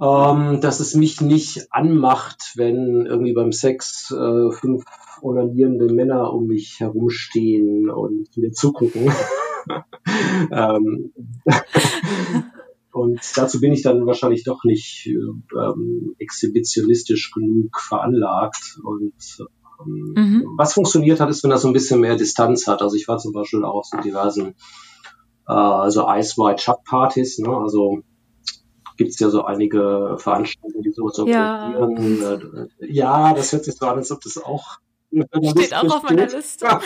ähm, 0.00 0.60
dass 0.60 0.78
es 0.80 0.94
mich 0.94 1.20
nicht 1.20 1.66
anmacht, 1.70 2.52
wenn 2.54 3.06
irgendwie 3.06 3.32
beim 3.32 3.50
Sex 3.52 4.12
äh, 4.12 4.52
fünf 4.52 4.84
onanierende 5.20 5.92
Männer 5.92 6.32
um 6.32 6.46
mich 6.46 6.78
herumstehen 6.78 7.90
und 7.90 8.28
mir 8.36 8.52
zugucken. 8.52 9.12
ähm, 10.50 11.12
und 12.92 13.20
dazu 13.36 13.60
bin 13.60 13.72
ich 13.72 13.82
dann 13.82 14.06
wahrscheinlich 14.06 14.44
doch 14.44 14.64
nicht 14.64 15.06
ähm, 15.06 16.14
exhibitionistisch 16.18 17.32
genug 17.32 17.80
veranlagt. 17.80 18.78
Und 18.84 19.14
ähm, 19.80 20.14
mhm. 20.16 20.44
was 20.56 20.74
funktioniert 20.74 21.20
hat, 21.20 21.28
ist, 21.28 21.42
wenn 21.42 21.50
das 21.50 21.62
so 21.62 21.68
ein 21.68 21.74
bisschen 21.74 22.00
mehr 22.00 22.16
Distanz 22.16 22.66
hat. 22.66 22.82
Also 22.82 22.96
ich 22.96 23.08
war 23.08 23.18
zum 23.18 23.32
Beispiel 23.32 23.64
auch 23.64 23.74
auf 23.74 23.86
so 23.86 23.98
diversen 23.98 24.54
äh, 25.48 25.52
also 25.52 26.08
Ice 26.08 26.36
White 26.36 26.62
Chuck 26.62 26.84
Partys, 26.84 27.38
ne? 27.38 27.56
Also 27.56 28.02
gibt's 28.96 29.18
ja 29.18 29.28
so 29.28 29.44
einige 29.44 30.16
Veranstaltungen, 30.18 30.82
die 30.82 30.92
sowas 30.92 31.18
organisieren. 31.18 32.20
Ja. 32.20 32.34
Äh, 32.34 32.68
ja, 32.92 33.34
das 33.34 33.52
hört 33.52 33.64
sich 33.64 33.74
so 33.74 33.86
an, 33.86 33.96
als 33.96 34.12
ob 34.12 34.20
das 34.20 34.38
auch 34.38 34.78
Steht 35.50 35.74
auch 35.74 35.96
auf 35.96 36.02
meiner 36.02 36.26
Liste. 36.26 36.66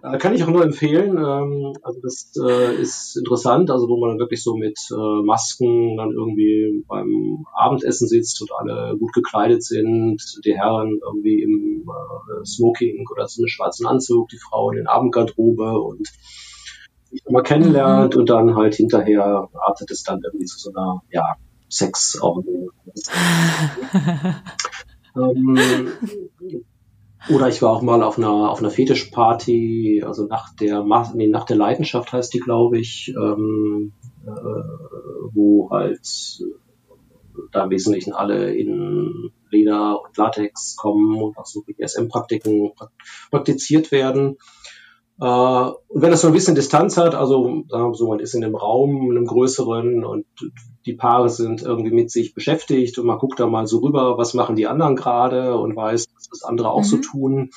Äh, 0.00 0.18
kann 0.18 0.32
ich 0.32 0.44
auch 0.44 0.48
nur 0.48 0.62
empfehlen. 0.62 1.16
Ähm, 1.16 1.74
also 1.82 2.00
das 2.00 2.30
äh, 2.40 2.80
ist 2.80 3.16
interessant, 3.16 3.68
also 3.70 3.88
wo 3.88 3.98
man 3.98 4.10
dann 4.10 4.18
wirklich 4.20 4.42
so 4.42 4.54
mit 4.54 4.78
äh, 4.92 5.22
Masken 5.24 5.96
dann 5.96 6.12
irgendwie 6.12 6.84
beim 6.86 7.44
Abendessen 7.52 8.06
sitzt 8.06 8.40
und 8.40 8.52
alle 8.52 8.96
gut 8.96 9.12
gekleidet 9.12 9.64
sind. 9.64 10.22
Die 10.44 10.54
Herren 10.54 11.00
irgendwie 11.02 11.42
im 11.42 11.90
Smoking 12.44 13.06
oder 13.12 13.26
so 13.26 13.42
einem 13.42 13.48
schwarzen 13.48 13.86
Anzug, 13.86 14.28
die 14.28 14.38
Frau 14.38 14.70
in 14.70 14.76
den 14.76 14.86
Abendgarderobe 14.86 15.80
und 15.80 16.06
sich 17.10 17.22
mal 17.28 17.42
kennenlernt 17.42 18.14
mhm. 18.14 18.20
und 18.20 18.30
dann 18.30 18.54
halt 18.54 18.76
hinterher 18.76 19.48
artet 19.54 19.90
es 19.90 20.04
dann 20.04 20.20
irgendwie 20.22 20.46
zu 20.46 20.58
so 20.58 20.70
einer, 20.70 21.02
ja, 21.10 21.36
Sex 21.68 22.20
auch. 22.22 22.42
ähm, 25.16 25.58
oder 27.30 27.48
ich 27.48 27.62
war 27.62 27.70
auch 27.70 27.82
mal 27.82 28.02
auf 28.02 28.18
einer 28.18 28.50
auf 28.50 28.60
einer 28.60 28.70
Fetischparty, 28.70 30.02
also 30.06 30.26
nach 30.26 30.54
der 30.54 30.84
nee, 31.14 31.28
nach 31.28 31.44
der 31.44 31.56
Leidenschaft 31.56 32.12
heißt 32.12 32.32
die, 32.32 32.40
glaube 32.40 32.78
ich, 32.78 33.12
ähm, 33.16 33.92
äh, 34.26 34.30
wo 35.32 35.70
halt 35.70 36.40
äh, 36.40 37.40
da 37.52 37.64
im 37.64 37.70
Wesentlichen 37.70 38.12
alle 38.12 38.54
in 38.54 39.30
Leder 39.50 40.02
und 40.02 40.16
Latex 40.16 40.76
kommen 40.76 41.20
und 41.22 41.38
auch 41.38 41.46
so 41.46 41.62
BDSM-Praktiken 41.62 42.72
praktiziert 43.30 43.92
werden. 43.92 44.36
Äh, 45.20 45.24
und 45.24 46.02
wenn 46.02 46.10
das 46.10 46.20
so 46.20 46.28
ein 46.28 46.32
bisschen 46.32 46.54
Distanz 46.54 46.96
hat, 46.96 47.14
also 47.14 47.64
sagen 47.68 47.90
wir 47.90 47.94
so, 47.94 48.08
man 48.08 48.20
ist 48.20 48.34
in 48.34 48.44
einem 48.44 48.54
Raum, 48.54 49.10
in 49.10 49.16
einem 49.16 49.26
größeren 49.26 50.04
und 50.04 50.26
die 50.86 50.94
Paare 50.94 51.28
sind 51.28 51.62
irgendwie 51.62 51.90
mit 51.90 52.10
sich 52.10 52.34
beschäftigt 52.34 52.98
und 52.98 53.06
man 53.06 53.18
guckt 53.18 53.40
da 53.40 53.46
mal 53.46 53.66
so 53.66 53.78
rüber, 53.78 54.16
was 54.16 54.34
machen 54.34 54.56
die 54.56 54.66
anderen 54.66 54.96
gerade 54.96 55.58
und 55.58 55.76
weiß, 55.76 56.06
was 56.30 56.42
andere 56.42 56.70
auch 56.70 56.82
mhm. 56.82 56.84
so 56.84 56.96
tun. 56.98 57.50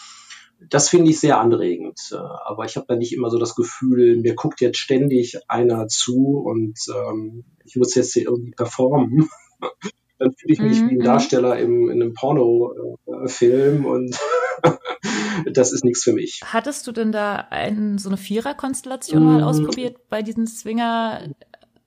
Das 0.69 0.89
finde 0.89 1.09
ich 1.09 1.19
sehr 1.19 1.39
anregend. 1.39 1.99
Äh, 2.11 2.15
aber 2.15 2.65
ich 2.65 2.75
habe 2.75 2.85
da 2.87 2.95
nicht 2.95 3.13
immer 3.13 3.29
so 3.29 3.39
das 3.39 3.55
Gefühl, 3.55 4.17
mir 4.17 4.35
guckt 4.35 4.61
jetzt 4.61 4.77
ständig 4.77 5.39
einer 5.47 5.87
zu 5.87 6.43
und 6.45 6.77
ähm, 6.89 7.45
ich 7.65 7.75
muss 7.75 7.95
jetzt 7.95 8.13
hier 8.13 8.23
irgendwie 8.23 8.51
performen. 8.51 9.29
Dann 10.19 10.33
fühle 10.33 10.53
ich 10.53 10.59
mich 10.59 10.81
mhm. 10.81 10.89
wie 10.89 10.93
ein 10.93 10.99
mhm. 10.99 11.03
Darsteller 11.03 11.57
im, 11.57 11.89
in 11.89 12.01
einem 12.01 12.13
Pornofilm 12.13 13.85
und 13.85 14.19
das 15.51 15.73
ist 15.73 15.83
nichts 15.83 16.03
für 16.03 16.13
mich. 16.13 16.41
Hattest 16.45 16.85
du 16.85 16.91
denn 16.91 17.11
da 17.11 17.47
ein, 17.49 17.97
so 17.97 18.09
eine 18.09 18.17
Vierer-Konstellation 18.17 19.23
mal 19.23 19.41
mm. 19.41 19.43
ausprobiert 19.43 20.09
bei 20.09 20.21
diesen 20.21 20.45
Swinger? 20.45 21.21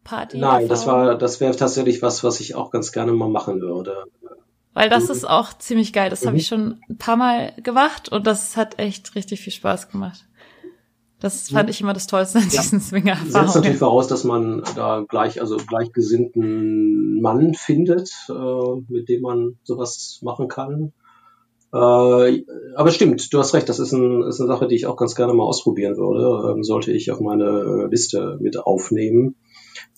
Party 0.05 0.39
Nein, 0.39 0.69
das 0.69 0.87
war, 0.87 1.17
das 1.17 1.41
wäre 1.41 1.57
tatsächlich 1.57 2.03
was, 2.03 2.23
was 2.23 2.39
ich 2.41 2.55
auch 2.55 2.71
ganz 2.71 2.93
gerne 2.93 3.13
mal 3.13 3.31
machen 3.31 3.61
würde. 3.61 4.05
Weil 4.75 4.91
das 4.91 5.09
ist 5.09 5.29
auch 5.29 5.57
ziemlich 5.57 5.93
geil. 5.93 6.11
Das 6.11 6.23
mhm. 6.23 6.27
habe 6.29 6.37
ich 6.37 6.47
schon 6.47 6.81
ein 6.91 6.99
paar 6.99 7.17
Mal 7.17 7.53
gemacht 7.63 8.11
und 8.11 8.27
das 8.27 8.57
hat 8.57 8.79
echt 8.79 9.15
richtig 9.15 9.41
viel 9.41 9.53
Spaß 9.53 9.89
gemacht. 9.89 10.27
Das 11.21 11.49
fand 11.49 11.71
ich 11.71 11.81
immer 11.81 11.95
das 11.95 12.07
Tollste 12.07 12.39
an 12.39 12.49
diesen 12.51 12.81
ja. 12.81 12.85
Swinger-Erfahrungen. 12.85 13.33
Setzt 13.33 13.55
natürlich 13.55 13.79
voraus, 13.79 14.09
dass 14.09 14.25
man 14.25 14.63
da 14.75 15.07
gleich, 15.09 15.41
also 15.41 15.57
gleichgesinnten 15.57 17.23
Mann 17.23 17.55
findet, 17.55 18.11
äh, 18.29 18.83
mit 18.89 19.09
dem 19.09 19.23
man 19.23 19.57
sowas 19.63 20.19
machen 20.23 20.49
kann. 20.49 20.93
Äh, 21.73 22.45
aber 22.77 22.91
stimmt, 22.91 23.33
du 23.33 23.39
hast 23.39 23.55
recht, 23.55 23.69
das 23.69 23.79
ist, 23.79 23.93
ein, 23.93 24.23
ist 24.25 24.41
eine 24.41 24.49
Sache, 24.49 24.69
die 24.69 24.75
ich 24.75 24.87
auch 24.87 24.97
ganz 24.97 25.15
gerne 25.15 25.33
mal 25.33 25.45
ausprobieren 25.45 25.97
würde. 25.97 26.53
Ähm, 26.53 26.63
sollte 26.63 26.93
ich 26.93 27.11
auf 27.11 27.21
meine 27.21 27.89
Liste 27.91 28.37
mit 28.41 28.59
aufnehmen. 28.59 29.37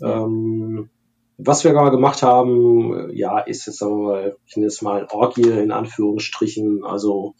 Ähm, 0.00 0.90
was 1.38 1.64
wir 1.64 1.72
gerade 1.72 1.90
gemacht 1.90 2.22
haben, 2.22 3.10
ja, 3.14 3.38
ist 3.40 3.66
jetzt, 3.66 3.78
sagen 3.78 4.00
wir 4.00 4.08
mal, 4.08 4.36
ich 4.46 4.56
nenne 4.56 4.68
es 4.68 4.82
mal 4.82 5.06
Orgie 5.10 5.50
in 5.50 5.70
Anführungsstrichen, 5.70 6.84
also 6.84 7.34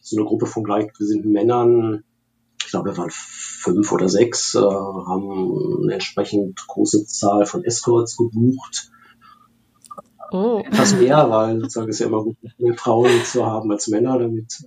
so 0.00 0.16
eine 0.16 0.26
Gruppe 0.26 0.46
von 0.46 0.64
gleichgesinnten 0.64 1.32
Männern, 1.32 2.04
ich 2.60 2.70
glaube, 2.70 2.90
wir 2.90 2.96
waren 2.96 3.10
fünf 3.10 3.92
oder 3.92 4.08
sechs, 4.08 4.54
äh, 4.54 4.60
haben 4.60 5.82
eine 5.82 5.94
entsprechend 5.94 6.66
große 6.66 7.04
Zahl 7.06 7.44
von 7.44 7.64
Escorts 7.64 8.16
gebucht 8.16 8.92
Oh. 10.32 10.62
Etwas 10.64 10.94
mehr, 10.94 11.28
weil 11.28 11.60
sozusagen 11.60 11.90
ist 11.90 11.98
ja 11.98 12.06
immer 12.06 12.24
gut, 12.24 12.38
mehr 12.56 12.74
Frauen 12.74 13.22
zu 13.22 13.44
haben 13.44 13.70
als 13.70 13.88
Männer, 13.88 14.18
damit 14.18 14.64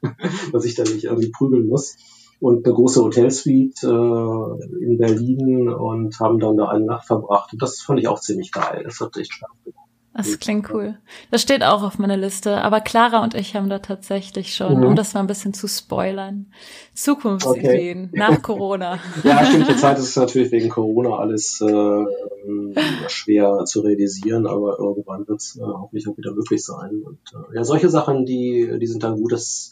man 0.52 0.62
sich 0.62 0.74
da 0.74 0.82
nicht 0.82 1.04
irgendwie 1.04 1.30
prügeln 1.30 1.66
muss. 1.66 1.96
Und 2.44 2.66
eine 2.66 2.74
große 2.74 3.02
Hotelsuite 3.02 3.86
äh, 3.86 4.84
in 4.84 4.98
Berlin 4.98 5.70
und 5.70 6.20
haben 6.20 6.38
dann 6.38 6.58
da 6.58 6.68
eine 6.68 6.84
Nacht 6.84 7.06
verbracht. 7.06 7.54
Und 7.54 7.62
das 7.62 7.80
fand 7.80 8.00
ich 8.00 8.06
auch 8.06 8.20
ziemlich 8.20 8.52
geil. 8.52 8.82
Das 8.84 9.00
hat 9.00 9.16
echt 9.16 9.32
Spaß 9.32 9.48
gemacht. 9.64 9.88
Das 10.12 10.38
klingt 10.38 10.70
cool. 10.70 10.98
Das 11.30 11.40
steht 11.40 11.62
auch 11.62 11.82
auf 11.82 11.98
meiner 11.98 12.18
Liste. 12.18 12.58
Aber 12.60 12.82
Clara 12.82 13.22
und 13.22 13.34
ich 13.34 13.56
haben 13.56 13.70
da 13.70 13.78
tatsächlich 13.78 14.54
schon, 14.54 14.76
mhm. 14.76 14.88
um 14.88 14.94
das 14.94 15.14
mal 15.14 15.20
ein 15.20 15.26
bisschen 15.26 15.54
zu 15.54 15.66
spoilern, 15.66 16.52
Zukunftsideen 16.92 18.10
okay. 18.10 18.18
nach 18.18 18.42
Corona. 18.42 18.98
ja, 19.22 19.42
stimmt. 19.46 19.64
Zurzeit 19.64 19.98
ist 19.98 20.10
es 20.10 20.16
natürlich 20.16 20.52
wegen 20.52 20.68
Corona 20.68 21.16
alles 21.16 21.62
äh, 21.62 22.04
schwer 23.08 23.64
zu 23.64 23.80
realisieren, 23.80 24.46
aber 24.46 24.78
irgendwann 24.78 25.26
wird 25.26 25.40
es 25.40 25.56
äh, 25.56 25.62
hoffentlich 25.62 26.06
auch 26.06 26.18
wieder 26.18 26.34
möglich 26.34 26.62
sein. 26.62 27.02
Und 27.06 27.20
äh, 27.32 27.56
ja, 27.56 27.64
solche 27.64 27.88
Sachen, 27.88 28.26
die, 28.26 28.78
die 28.78 28.86
sind 28.86 29.02
dann 29.02 29.16
gut. 29.16 29.32
Das, 29.32 29.70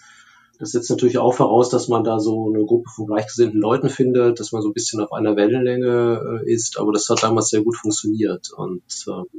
das 0.63 0.71
setzt 0.71 0.91
natürlich 0.91 1.19
auch 1.19 1.35
voraus, 1.35 1.71
dass 1.71 1.89
man 1.89 2.05
da 2.05 2.21
so 2.21 2.53
eine 2.55 2.65
Gruppe 2.65 2.89
von 2.95 3.07
gleichgesinnten 3.07 3.61
Leuten 3.61 3.89
findet, 3.89 4.39
dass 4.39 4.53
man 4.53 4.63
so 4.63 4.69
ein 4.69 4.75
bisschen 4.75 5.01
auf 5.01 5.13
einer 5.13 5.35
Wellenlänge 5.35 6.43
äh, 6.47 6.53
ist. 6.53 6.79
Aber 6.79 6.93
das 6.93 7.09
hat 7.09 7.23
damals 7.23 7.49
sehr 7.49 7.63
gut 7.63 7.77
funktioniert. 7.77 8.51
Und 8.57 8.83
äh, 9.09 9.39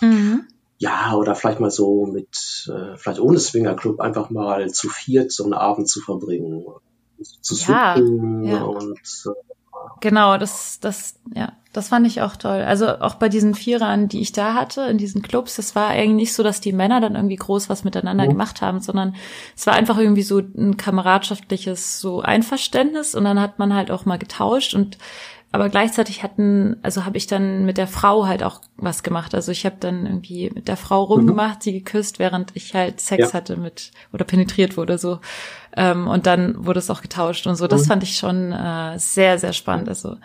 Mhm. 0.00 0.46
Ja, 0.78 1.14
oder 1.14 1.34
vielleicht 1.34 1.60
mal 1.60 1.70
so 1.70 2.06
mit, 2.06 2.68
äh, 2.68 2.96
vielleicht 2.98 3.20
ohne 3.20 3.38
Swingerclub 3.38 4.00
einfach 4.00 4.28
mal 4.28 4.70
zu 4.70 4.90
viert 4.90 5.32
so 5.32 5.44
einen 5.44 5.54
Abend 5.54 5.88
zu 5.88 6.00
verbringen. 6.00 6.64
Zu 7.40 7.54
ja, 7.72 7.96
ja. 7.96 8.62
und 8.64 8.98
äh, 8.98 9.54
Genau, 10.00 10.38
das, 10.38 10.80
das, 10.80 11.18
ja, 11.34 11.52
das 11.72 11.88
fand 11.88 12.06
ich 12.06 12.22
auch 12.22 12.36
toll. 12.36 12.62
Also 12.62 12.88
auch 13.00 13.16
bei 13.16 13.28
diesen 13.28 13.54
Vierern, 13.54 14.08
die 14.08 14.20
ich 14.20 14.32
da 14.32 14.54
hatte, 14.54 14.82
in 14.82 14.98
diesen 14.98 15.22
Clubs, 15.22 15.56
das 15.56 15.74
war 15.74 15.88
eigentlich 15.88 16.28
nicht 16.28 16.34
so, 16.34 16.42
dass 16.42 16.60
die 16.60 16.72
Männer 16.72 17.00
dann 17.00 17.16
irgendwie 17.16 17.36
groß 17.36 17.68
was 17.68 17.84
miteinander 17.84 18.24
mhm. 18.24 18.30
gemacht 18.30 18.62
haben, 18.62 18.80
sondern 18.80 19.14
es 19.54 19.66
war 19.66 19.74
einfach 19.74 19.98
irgendwie 19.98 20.22
so 20.22 20.38
ein 20.38 20.76
kameradschaftliches 20.76 22.00
so 22.00 22.22
Einverständnis 22.22 23.14
und 23.14 23.24
dann 23.24 23.40
hat 23.40 23.58
man 23.58 23.74
halt 23.74 23.90
auch 23.90 24.06
mal 24.06 24.18
getauscht 24.18 24.74
und 24.74 24.96
aber 25.52 25.68
gleichzeitig 25.68 26.22
hatten, 26.22 26.76
also 26.82 27.04
habe 27.04 27.16
ich 27.16 27.26
dann 27.26 27.64
mit 27.64 27.78
der 27.78 27.86
Frau 27.86 28.26
halt 28.26 28.42
auch 28.42 28.60
was 28.76 29.02
gemacht. 29.02 29.34
Also 29.34 29.52
ich 29.52 29.64
habe 29.64 29.76
dann 29.80 30.04
irgendwie 30.04 30.50
mit 30.54 30.68
der 30.68 30.76
Frau 30.76 31.04
rumgemacht, 31.04 31.58
mhm. 31.58 31.62
sie 31.62 31.72
geküsst, 31.72 32.18
während 32.18 32.54
ich 32.54 32.74
halt 32.74 33.00
Sex 33.00 33.28
ja. 33.28 33.32
hatte 33.32 33.56
mit 33.56 33.92
oder 34.12 34.24
penetriert 34.24 34.76
wurde 34.76 34.98
so. 34.98 35.20
Ähm, 35.76 36.08
und 36.08 36.26
dann 36.26 36.66
wurde 36.66 36.80
es 36.80 36.90
auch 36.90 37.00
getauscht 37.00 37.46
und 37.46 37.56
so. 37.56 37.68
Das 37.68 37.84
mhm. 37.84 37.86
fand 37.86 38.02
ich 38.02 38.16
schon 38.16 38.52
äh, 38.52 38.98
sehr, 38.98 39.38
sehr 39.38 39.52
spannend. 39.52 39.88
Also 39.88 40.16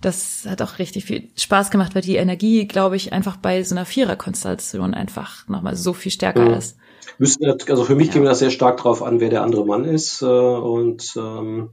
das 0.00 0.46
hat 0.48 0.62
auch 0.62 0.78
richtig 0.78 1.04
viel 1.04 1.28
Spaß 1.36 1.70
gemacht, 1.70 1.94
weil 1.94 2.02
die 2.02 2.16
Energie, 2.16 2.66
glaube 2.66 2.96
ich, 2.96 3.12
einfach 3.12 3.36
bei 3.36 3.62
so 3.62 3.74
einer 3.74 3.84
Viererkonstellation 3.84 4.94
einfach 4.94 5.46
nochmal 5.48 5.76
so 5.76 5.92
viel 5.92 6.12
stärker 6.12 6.46
mhm. 6.48 6.54
ist. 6.54 6.76
Müsste, 7.18 7.56
also 7.68 7.84
für 7.84 7.94
mich 7.94 8.08
ja. 8.08 8.14
käme 8.14 8.26
das 8.26 8.38
sehr 8.38 8.50
stark 8.50 8.78
drauf 8.78 9.02
an, 9.02 9.20
wer 9.20 9.28
der 9.28 9.42
andere 9.42 9.66
Mann 9.66 9.84
ist. 9.84 10.22
Äh, 10.22 10.26
und 10.26 11.14
ähm, 11.16 11.70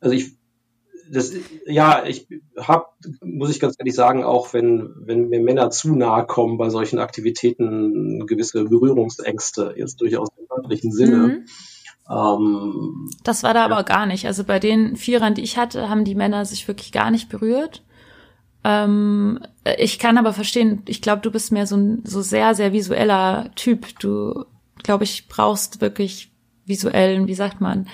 also 0.00 0.14
ich 0.14 0.35
das, 1.10 1.32
ja, 1.66 2.04
ich 2.04 2.26
habe, 2.58 2.86
muss 3.22 3.50
ich 3.50 3.60
ganz 3.60 3.76
ehrlich 3.78 3.94
sagen, 3.94 4.24
auch 4.24 4.52
wenn, 4.52 4.94
wenn 4.98 5.28
mir 5.28 5.40
Männer 5.40 5.70
zu 5.70 5.94
nahe 5.94 6.26
kommen 6.26 6.58
bei 6.58 6.70
solchen 6.70 6.98
Aktivitäten, 6.98 8.26
gewisse 8.26 8.64
Berührungsängste, 8.64 9.74
jetzt 9.76 10.00
durchaus 10.00 10.28
im 10.38 10.46
örtlichen 10.50 10.92
Sinne. 10.92 11.16
Mhm. 11.16 11.46
Ähm, 12.10 13.10
das 13.24 13.42
war 13.42 13.54
da 13.54 13.64
aber 13.64 13.82
gar 13.84 14.06
nicht. 14.06 14.26
Also 14.26 14.44
bei 14.44 14.58
den 14.58 14.96
Vierern, 14.96 15.34
die 15.34 15.42
ich 15.42 15.56
hatte, 15.56 15.88
haben 15.88 16.04
die 16.04 16.14
Männer 16.14 16.44
sich 16.44 16.66
wirklich 16.68 16.92
gar 16.92 17.10
nicht 17.10 17.28
berührt. 17.28 17.82
Ähm, 18.64 19.40
ich 19.78 19.98
kann 19.98 20.18
aber 20.18 20.32
verstehen, 20.32 20.82
ich 20.86 21.02
glaube, 21.02 21.22
du 21.22 21.30
bist 21.30 21.52
mehr 21.52 21.66
so 21.66 21.76
ein 21.76 22.02
so 22.04 22.22
sehr, 22.22 22.54
sehr 22.54 22.72
visueller 22.72 23.50
Typ. 23.54 23.98
Du, 24.00 24.44
glaube 24.82 25.04
ich, 25.04 25.28
brauchst 25.28 25.80
wirklich 25.80 26.32
visuellen, 26.64 27.28
wie 27.28 27.34
sagt 27.34 27.60
man, 27.60 27.86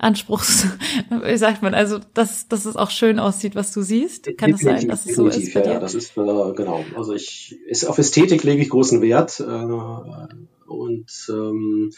Anspruchs, 0.00 0.66
wie 1.24 1.36
sagt 1.36 1.62
man, 1.62 1.74
also 1.74 1.98
dass, 2.14 2.48
dass 2.48 2.64
es 2.64 2.76
auch 2.76 2.90
schön 2.90 3.18
aussieht, 3.18 3.54
was 3.54 3.72
du 3.72 3.82
siehst. 3.82 4.36
Kann 4.38 4.52
es 4.52 4.60
das 4.60 4.64
sein, 4.64 4.88
dass 4.88 5.06
es 5.06 5.14
so 5.14 5.26
ist 5.28 5.52
bei 5.52 5.60
dir? 5.60 5.74
Ja, 5.74 5.80
das 5.80 5.94
ist 5.94 6.16
äh, 6.16 6.52
genau. 6.54 6.84
Also 6.96 7.14
ich 7.14 7.58
ist, 7.66 7.84
auf 7.84 7.98
Ästhetik 7.98 8.42
lege 8.42 8.62
ich 8.62 8.70
großen 8.70 9.02
Wert 9.02 9.40
äh, 9.40 9.44
und 10.66 11.10
ähm, 11.28 11.90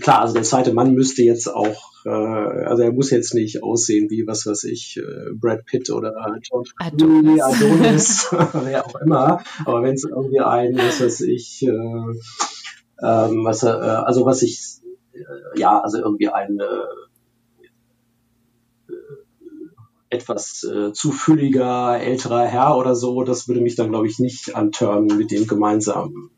klar, 0.00 0.20
also 0.20 0.34
der 0.34 0.42
zweite 0.42 0.74
Mann 0.74 0.92
müsste 0.92 1.22
jetzt 1.22 1.48
auch, 1.48 1.92
äh, 2.04 2.10
also 2.10 2.82
er 2.82 2.92
muss 2.92 3.10
jetzt 3.10 3.34
nicht 3.34 3.62
aussehen 3.62 4.10
wie 4.10 4.26
was 4.26 4.46
weiß 4.46 4.64
ich, 4.64 4.98
äh, 4.98 5.32
Brad 5.34 5.64
Pitt 5.64 5.90
oder 5.90 6.12
George 6.42 6.72
Adonis, 6.76 7.40
Adonis 7.40 8.26
wer 8.64 8.86
auch 8.86 9.00
immer. 9.00 9.42
Aber 9.64 9.82
wenn 9.82 9.94
es 9.94 10.04
irgendwie 10.04 10.40
ein, 10.40 10.76
was 10.76 11.00
weiß 11.00 11.22
ich, 11.22 11.62
äh, 11.62 11.70
ähm, 13.00 13.44
was, 13.44 13.62
äh, 13.62 13.68
also 13.68 14.26
was 14.26 14.42
ich, 14.42 14.60
äh, 15.14 15.58
ja, 15.58 15.80
also 15.80 15.98
irgendwie 15.98 16.28
ein 16.28 16.60
äh, 16.60 17.07
etwas 20.10 20.64
äh, 20.64 20.92
zu 20.92 21.12
fülliger 21.12 21.98
älterer 22.00 22.44
Herr 22.46 22.76
oder 22.76 22.94
so, 22.94 23.22
das 23.22 23.48
würde 23.48 23.60
mich 23.60 23.76
dann, 23.76 23.90
glaube 23.90 24.06
ich, 24.06 24.18
nicht 24.18 24.56
antören, 24.56 25.06
mit 25.06 25.30
dem 25.30 25.46
gemeinsam 25.46 26.30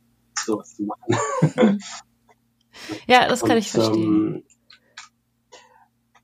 sowas 0.45 0.75
zu 0.75 0.85
machen. 0.85 1.19
ja, 3.07 3.29
das 3.29 3.41
kann 3.41 3.53
Und, 3.53 3.59
ich 3.59 3.71
verstehen. 3.71 4.03
Ähm, 4.03 4.43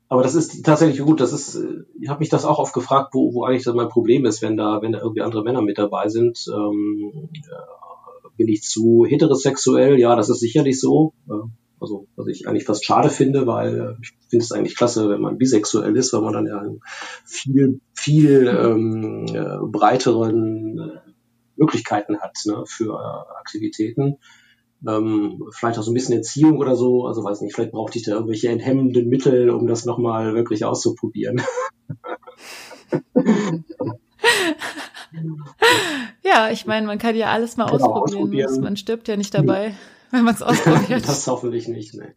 aber 0.09 0.23
das 0.23 0.35
ist 0.35 0.65
tatsächlich 0.65 1.05
gut. 1.05 1.19
Das 1.19 1.33
ist, 1.33 1.55
äh, 1.55 1.83
ich 1.99 2.09
habe 2.09 2.19
mich 2.19 2.29
das 2.29 2.45
auch 2.45 2.59
oft 2.59 2.73
gefragt, 2.73 3.13
wo, 3.13 3.33
wo 3.33 3.43
eigentlich 3.43 3.63
das 3.63 3.75
mein 3.75 3.89
Problem 3.89 4.25
ist, 4.25 4.41
wenn 4.41 4.57
da, 4.57 4.81
wenn 4.81 4.93
da 4.93 4.99
irgendwie 4.99 5.21
andere 5.21 5.43
Männer 5.43 5.61
mit 5.61 5.77
dabei 5.77 6.07
sind. 6.07 6.45
Ähm, 6.53 7.29
äh, 7.33 8.29
bin 8.37 8.47
ich 8.47 8.61
zu 8.61 9.05
heterosexuell? 9.07 9.99
Ja, 9.99 10.15
das 10.15 10.29
ist 10.29 10.39
sicherlich 10.39 10.79
so. 10.79 11.13
Äh, 11.29 11.49
also, 11.87 12.07
was 12.17 12.27
ich 12.27 12.47
eigentlich 12.47 12.65
fast 12.65 12.85
schade 12.85 13.09
finde, 13.09 13.47
weil 13.47 13.79
äh, 13.79 13.95
ich 14.01 14.11
finde 14.29 14.43
es 14.43 14.51
eigentlich 14.51 14.75
klasse, 14.75 15.09
wenn 15.09 15.21
man 15.21 15.37
bisexuell 15.37 15.95
ist, 15.95 16.11
weil 16.13 16.21
man 16.21 16.33
dann 16.33 16.45
ja 16.45 16.59
einen 16.59 16.81
viel, 17.25 17.79
viel 17.93 18.47
ähm, 18.47 19.25
äh, 19.33 19.57
breiteren 19.61 21.01
Möglichkeiten 21.55 22.19
hat 22.19 22.37
ne, 22.45 22.63
für 22.65 22.93
äh, 22.93 23.37
Aktivitäten. 23.39 24.17
Ähm, 24.87 25.43
vielleicht 25.51 25.79
auch 25.79 25.83
so 25.83 25.91
ein 25.91 25.95
bisschen 25.95 26.17
Erziehung 26.17 26.57
oder 26.57 26.75
so. 26.75 27.05
Also 27.07 27.23
weiß 27.23 27.39
nicht, 27.41 27.55
vielleicht 27.55 27.71
brauchte 27.71 27.97
ich 27.97 28.05
da 28.05 28.11
irgendwelche 28.11 28.49
enthemmenden 28.49 29.07
Mittel, 29.07 29.49
um 29.49 29.65
das 29.65 29.85
nochmal 29.85 30.35
wirklich 30.35 30.65
auszuprobieren. 30.65 31.41
ja, 36.23 36.49
ich 36.51 36.65
meine, 36.65 36.85
man 36.85 36.99
kann 36.99 37.15
ja 37.15 37.31
alles 37.31 37.55
mal 37.57 37.65
genau, 37.65 37.85
ausprobieren. 37.85 38.03
ausprobieren. 38.03 38.61
Man 38.61 38.77
stirbt 38.77 39.07
ja 39.07 39.15
nicht 39.17 39.33
dabei, 39.33 39.73
wenn 40.11 40.23
man 40.23 40.35
es 40.35 40.41
ausprobiert. 40.41 41.07
das 41.07 41.27
hoffentlich 41.27 41.67
nicht. 41.67 41.93
Ne. 41.93 42.13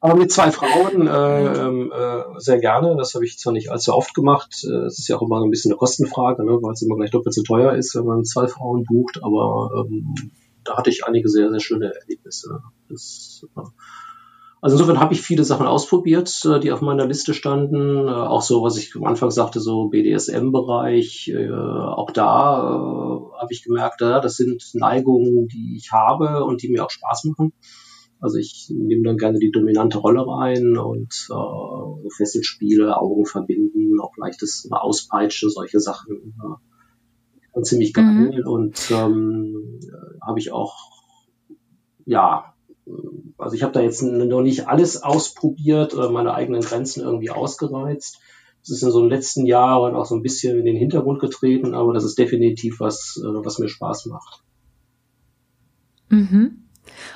Aber 0.00 0.14
mit 0.14 0.32
zwei 0.32 0.50
Frauen 0.50 1.06
äh, 1.06 1.66
ähm, 1.66 1.92
äh, 1.92 2.40
sehr 2.40 2.58
gerne. 2.58 2.96
Das 2.96 3.14
habe 3.14 3.24
ich 3.24 3.38
zwar 3.38 3.52
nicht 3.52 3.70
allzu 3.70 3.94
oft 3.94 4.14
gemacht. 4.14 4.64
Äh, 4.64 4.86
es 4.86 4.98
ist 4.98 5.08
ja 5.08 5.16
auch 5.16 5.22
immer 5.22 5.42
ein 5.42 5.50
bisschen 5.50 5.72
eine 5.72 5.78
Kostenfrage, 5.78 6.44
ne, 6.44 6.58
weil 6.62 6.72
es 6.72 6.82
immer 6.82 6.96
gleich 6.96 7.10
doppelt 7.10 7.34
so 7.34 7.42
teuer 7.42 7.74
ist, 7.74 7.94
wenn 7.94 8.06
man 8.06 8.24
zwei 8.24 8.48
Frauen 8.48 8.84
bucht. 8.84 9.22
Aber 9.22 9.70
ähm, 9.76 10.32
da 10.64 10.76
hatte 10.76 10.90
ich 10.90 11.04
einige 11.04 11.28
sehr, 11.28 11.50
sehr 11.50 11.60
schöne 11.60 11.92
Erlebnisse. 11.94 12.60
Das, 12.88 13.44
äh, 13.56 13.60
also 14.62 14.76
insofern 14.76 15.00
habe 15.00 15.14
ich 15.14 15.22
viele 15.22 15.44
Sachen 15.44 15.66
ausprobiert, 15.66 16.44
äh, 16.44 16.60
die 16.60 16.70
auf 16.70 16.82
meiner 16.82 17.06
Liste 17.06 17.32
standen. 17.32 18.06
Äh, 18.06 18.10
auch 18.10 18.42
so, 18.42 18.62
was 18.62 18.76
ich 18.76 18.94
am 18.94 19.04
Anfang 19.04 19.30
sagte, 19.30 19.58
so 19.58 19.88
BDSM-Bereich. 19.88 21.28
Äh, 21.28 21.50
auch 21.50 22.10
da 22.10 23.22
habe 23.38 23.52
ich 23.52 23.62
gemerkt, 23.62 24.02
das 24.02 24.36
sind 24.36 24.62
Neigungen, 24.74 25.48
die 25.48 25.76
ich 25.76 25.92
habe 25.92 26.44
und 26.44 26.62
die 26.62 26.68
mir 26.68 26.84
auch 26.84 26.90
Spaß 26.90 27.24
machen. 27.24 27.52
Also 28.20 28.36
ich 28.36 28.70
nehme 28.70 29.02
dann 29.02 29.16
gerne 29.16 29.38
die 29.38 29.50
dominante 29.50 29.96
Rolle 29.96 30.26
rein 30.26 30.76
und 30.76 31.28
äh, 31.30 32.10
Fesselspiele, 32.14 32.98
Augen 32.98 33.24
verbinden, 33.24 33.98
auch 33.98 34.14
leichtes 34.18 34.68
Auspeitschen, 34.70 35.48
solche 35.48 35.80
Sachen. 35.80 36.34
Äh, 37.54 37.62
ziemlich 37.62 37.94
geil. 37.94 38.04
Mhm. 38.04 38.46
Und 38.46 38.90
ähm, 38.90 39.80
habe 40.20 40.38
ich 40.38 40.52
auch, 40.52 40.76
ja, 42.04 42.52
also 43.40 43.54
ich 43.56 43.62
habe 43.62 43.72
da 43.72 43.80
jetzt 43.80 44.02
noch 44.02 44.42
nicht 44.42 44.68
alles 44.68 45.02
ausprobiert 45.02 45.94
oder 45.94 46.10
meine 46.10 46.34
eigenen 46.34 46.62
Grenzen 46.62 47.02
irgendwie 47.02 47.30
ausgereizt. 47.30 48.20
Das 48.60 48.70
ist 48.70 48.82
in 48.82 48.90
so 48.90 49.00
den 49.00 49.10
letzten 49.10 49.46
Jahren 49.46 49.94
auch 49.94 50.04
so 50.04 50.14
ein 50.14 50.22
bisschen 50.22 50.58
in 50.58 50.66
den 50.66 50.76
Hintergrund 50.76 51.20
getreten, 51.20 51.74
aber 51.74 51.94
das 51.94 52.04
ist 52.04 52.18
definitiv 52.18 52.80
was, 52.80 53.20
äh, 53.22 53.44
was 53.44 53.58
mir 53.58 53.68
Spaß 53.68 54.06
macht. 54.06 54.42
Mhm. 56.10 56.64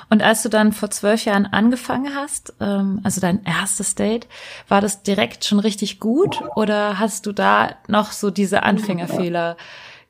Und 0.09 0.23
als 0.23 0.41
du 0.43 0.49
dann 0.49 0.71
vor 0.71 0.89
zwölf 0.89 1.25
Jahren 1.25 1.45
angefangen 1.45 2.15
hast, 2.15 2.53
ähm, 2.59 3.01
also 3.03 3.21
dein 3.21 3.43
erstes 3.43 3.95
Date, 3.95 4.27
war 4.67 4.81
das 4.81 5.03
direkt 5.03 5.45
schon 5.45 5.59
richtig 5.59 5.99
gut 5.99 6.41
oder 6.55 6.99
hast 6.99 7.25
du 7.25 7.31
da 7.31 7.75
noch 7.87 8.11
so 8.11 8.31
diese 8.31 8.63
Anfängerfehler 8.63 9.57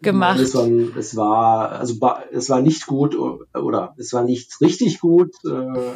gemacht? 0.02 0.40
Es 0.40 0.56
war, 0.56 0.68
es 0.98 1.16
war, 1.16 1.72
also 1.72 1.96
es 2.32 2.50
war 2.50 2.62
nicht 2.62 2.86
gut 2.86 3.16
oder 3.16 3.94
es 3.98 4.14
war 4.14 4.24
nicht 4.24 4.60
richtig 4.62 5.00
gut 5.00 5.34
äh, 5.46 5.94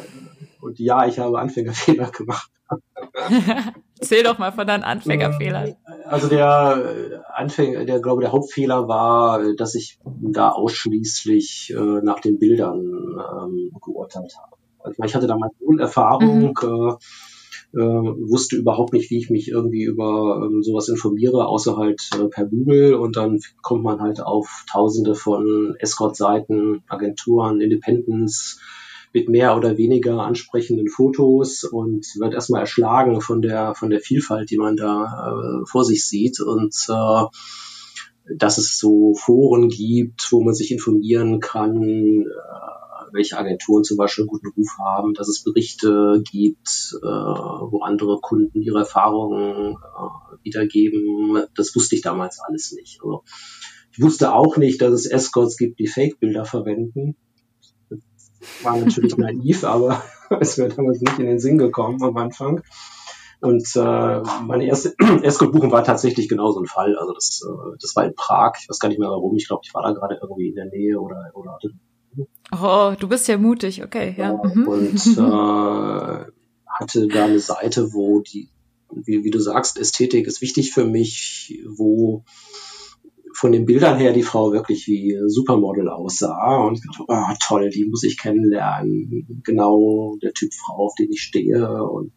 und 0.60 0.78
ja, 0.78 1.06
ich 1.06 1.18
habe 1.18 1.38
Anfängerfehler 1.38 2.10
gemacht. 2.10 2.50
Erzähl 4.00 4.22
doch 4.22 4.38
mal 4.38 4.52
von 4.52 4.66
deinen 4.66 4.84
Anfängerfehlern. 4.84 5.76
Also 6.06 6.28
der 6.28 7.24
Anfänger, 7.34 7.84
der 7.84 8.00
glaube 8.00 8.22
der 8.22 8.32
Hauptfehler 8.32 8.88
war, 8.88 9.54
dass 9.54 9.74
ich 9.74 9.98
da 10.04 10.50
ausschließlich 10.50 11.74
äh, 11.76 12.00
nach 12.02 12.20
den 12.20 12.38
Bildern 12.38 12.78
ähm, 12.78 13.72
geurteilt 13.82 14.34
habe. 14.40 14.56
Also 14.82 15.02
ich 15.04 15.14
hatte 15.14 15.26
da 15.26 15.36
mal 15.36 15.50
Erfahrung, 15.78 16.54
mhm. 16.62 16.90
äh, 16.90 16.94
äh, 17.72 17.78
wusste 17.78 18.56
überhaupt 18.56 18.92
nicht, 18.92 19.10
wie 19.10 19.18
ich 19.18 19.30
mich 19.30 19.48
irgendwie 19.48 19.84
über 19.84 20.42
ähm, 20.44 20.62
sowas 20.62 20.88
informiere, 20.88 21.46
außer 21.46 21.76
halt 21.76 22.08
äh, 22.14 22.24
per 22.26 22.46
Google. 22.46 22.94
Und 22.94 23.16
dann 23.16 23.40
kommt 23.62 23.84
man 23.84 24.00
halt 24.00 24.20
auf 24.20 24.64
tausende 24.70 25.14
von 25.14 25.76
Escort-Seiten, 25.78 26.82
Agenturen, 26.88 27.60
Independents, 27.60 28.60
mit 29.12 29.28
mehr 29.28 29.56
oder 29.56 29.76
weniger 29.76 30.20
ansprechenden 30.20 30.88
Fotos 30.88 31.64
und 31.64 32.06
wird 32.18 32.32
erstmal 32.32 32.60
erschlagen 32.60 33.20
von 33.20 33.42
der, 33.42 33.74
von 33.74 33.90
der 33.90 34.00
Vielfalt, 34.00 34.50
die 34.50 34.56
man 34.56 34.76
da 34.76 35.32
äh, 35.32 35.66
vor 35.66 35.84
sich 35.84 36.06
sieht. 36.06 36.40
Und 36.40 36.74
äh, 36.88 37.24
dass 38.36 38.58
es 38.58 38.78
so 38.78 39.14
Foren 39.14 39.68
gibt, 39.68 40.30
wo 40.30 40.42
man 40.42 40.54
sich 40.54 40.70
informieren 40.70 41.40
kann, 41.40 41.82
äh, 41.82 42.69
welche 43.12 43.38
Agenturen 43.38 43.84
zum 43.84 43.96
Beispiel 43.96 44.22
einen 44.22 44.28
guten 44.28 44.48
Ruf 44.56 44.68
haben, 44.78 45.14
dass 45.14 45.28
es 45.28 45.42
Berichte 45.42 46.22
gibt, 46.30 46.94
äh, 47.02 47.06
wo 47.06 47.82
andere 47.82 48.20
Kunden 48.20 48.62
ihre 48.62 48.80
Erfahrungen 48.80 49.76
äh, 49.76 50.44
wiedergeben. 50.44 51.44
Das 51.54 51.74
wusste 51.74 51.96
ich 51.96 52.02
damals 52.02 52.40
alles 52.40 52.72
nicht. 52.72 53.00
Also 53.02 53.24
ich 53.92 54.00
wusste 54.02 54.32
auch 54.32 54.56
nicht, 54.56 54.80
dass 54.80 54.92
es 54.92 55.06
Escorts 55.06 55.56
gibt, 55.56 55.78
die 55.78 55.88
Fake-Bilder 55.88 56.44
verwenden 56.44 57.16
war 58.62 58.76
natürlich 58.76 59.16
naiv, 59.16 59.64
aber 59.64 60.02
es 60.40 60.58
wäre 60.58 60.70
damals 60.70 61.00
nicht 61.00 61.18
in 61.18 61.26
den 61.26 61.38
Sinn 61.38 61.58
gekommen 61.58 62.02
am 62.02 62.16
Anfang. 62.16 62.62
Und 63.40 63.74
äh, 63.74 64.22
meine 64.42 64.66
erste 64.66 64.94
Escort-Buchung 65.22 65.72
war 65.72 65.82
tatsächlich 65.82 66.28
genau 66.28 66.52
so 66.52 66.60
ein 66.60 66.66
Fall. 66.66 66.96
Also 66.98 67.14
das, 67.14 67.40
äh, 67.42 67.76
das 67.80 67.96
war 67.96 68.04
in 68.04 68.14
Prag. 68.14 68.52
Ich 68.60 68.68
weiß 68.68 68.78
gar 68.78 68.88
nicht 68.88 68.98
mehr 68.98 69.08
warum. 69.08 69.34
Ich 69.36 69.48
glaube, 69.48 69.62
ich 69.64 69.72
war 69.72 69.82
da 69.82 69.92
gerade 69.92 70.18
irgendwie 70.20 70.48
in 70.48 70.56
der 70.56 70.66
Nähe 70.66 71.00
oder 71.00 71.30
oder. 71.34 71.58
Oh, 72.52 72.94
du 72.98 73.08
bist 73.08 73.28
ja 73.28 73.38
mutig. 73.38 73.82
Okay, 73.84 74.14
ja. 74.16 74.32
Mhm. 74.32 74.66
Und 74.66 75.06
äh, 75.18 76.24
hatte 76.78 77.08
da 77.08 77.24
eine 77.24 77.38
Seite, 77.38 77.92
wo 77.92 78.20
die, 78.20 78.48
wie, 78.92 79.24
wie 79.24 79.30
du 79.30 79.38
sagst, 79.38 79.78
Ästhetik 79.78 80.26
ist 80.26 80.40
wichtig 80.40 80.72
für 80.72 80.84
mich, 80.84 81.62
wo 81.66 82.24
von 83.32 83.52
den 83.52 83.64
Bildern 83.64 83.98
her 83.98 84.12
die 84.12 84.24
Frau 84.24 84.52
wirklich 84.52 84.86
wie 84.86 85.18
Supermodel 85.26 85.88
aussah 85.88 86.58
und 86.64 86.74
ich 86.74 86.82
dachte, 86.84 87.04
oh, 87.06 87.34
toll, 87.40 87.70
die 87.70 87.86
muss 87.86 88.02
ich 88.02 88.18
kennenlernen. 88.18 89.40
Genau 89.44 90.16
der 90.20 90.32
Typ 90.32 90.52
Frau, 90.52 90.86
auf 90.86 90.94
den 90.96 91.10
ich 91.12 91.22
stehe 91.22 91.84
und 91.84 92.12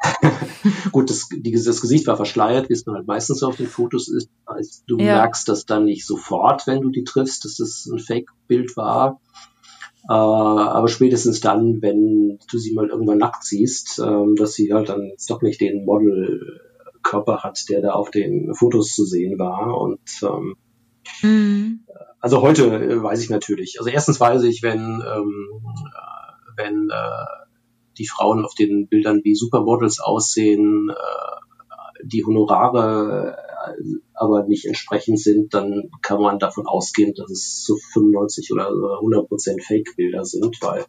äh, 0.00 0.30
Gut, 0.92 1.10
das, 1.10 1.28
die, 1.30 1.52
das 1.52 1.80
Gesicht 1.80 2.06
war 2.06 2.16
verschleiert, 2.16 2.68
wie 2.68 2.74
es 2.74 2.84
dann 2.84 2.94
halt 2.94 3.06
meistens 3.06 3.42
auf 3.42 3.56
den 3.56 3.66
Fotos 3.66 4.08
ist. 4.08 4.28
Also 4.44 4.82
du 4.86 4.98
ja. 4.98 5.16
merkst 5.16 5.48
das 5.48 5.66
dann 5.66 5.84
nicht 5.84 6.06
sofort, 6.06 6.66
wenn 6.66 6.80
du 6.80 6.90
die 6.90 7.04
triffst, 7.04 7.44
dass 7.44 7.56
das 7.56 7.86
ein 7.86 7.98
Fake-Bild 7.98 8.76
war. 8.76 9.20
Äh, 10.08 10.12
aber 10.12 10.88
spätestens 10.88 11.40
dann, 11.40 11.82
wenn 11.82 12.38
du 12.50 12.58
sie 12.58 12.74
mal 12.74 12.88
irgendwann 12.88 13.18
nackt 13.18 13.44
siehst, 13.44 13.98
äh, 13.98 14.24
dass 14.36 14.54
sie 14.54 14.72
halt 14.72 14.88
dann 14.88 15.04
jetzt 15.06 15.28
doch 15.30 15.42
nicht 15.42 15.60
den 15.60 15.84
Model 15.84 16.60
Körper 17.06 17.42
hat, 17.42 17.68
der 17.68 17.80
da 17.80 17.90
auf 17.92 18.10
den 18.10 18.54
Fotos 18.54 18.94
zu 18.94 19.04
sehen 19.04 19.38
war. 19.38 19.78
Und 19.80 20.00
ähm, 20.22 20.56
mhm. 21.22 21.80
also 22.20 22.42
heute 22.42 22.66
äh, 22.66 23.02
weiß 23.02 23.22
ich 23.22 23.30
natürlich. 23.30 23.76
Also 23.78 23.90
erstens 23.90 24.20
weiß 24.20 24.42
ich, 24.42 24.62
wenn 24.62 24.78
ähm, 24.78 25.48
äh, 25.86 26.56
wenn 26.56 26.90
äh, 26.90 27.45
die 27.98 28.06
Frauen 28.06 28.44
auf 28.44 28.54
den 28.54 28.88
Bildern 28.88 29.20
wie 29.24 29.34
Supermodels 29.34 30.00
aussehen, 30.00 30.90
äh, 30.90 32.04
die 32.04 32.24
Honorare 32.24 33.36
äh, 33.36 33.82
aber 34.14 34.44
nicht 34.46 34.64
entsprechend 34.66 35.20
sind, 35.20 35.52
dann 35.54 35.90
kann 36.02 36.20
man 36.20 36.38
davon 36.38 36.66
ausgehen, 36.66 37.14
dass 37.14 37.30
es 37.30 37.62
zu 37.62 37.76
95 37.92 38.52
oder 38.52 38.68
100 38.68 39.28
Prozent 39.28 39.62
Fake-Bilder 39.62 40.24
sind, 40.24 40.56
weil 40.62 40.86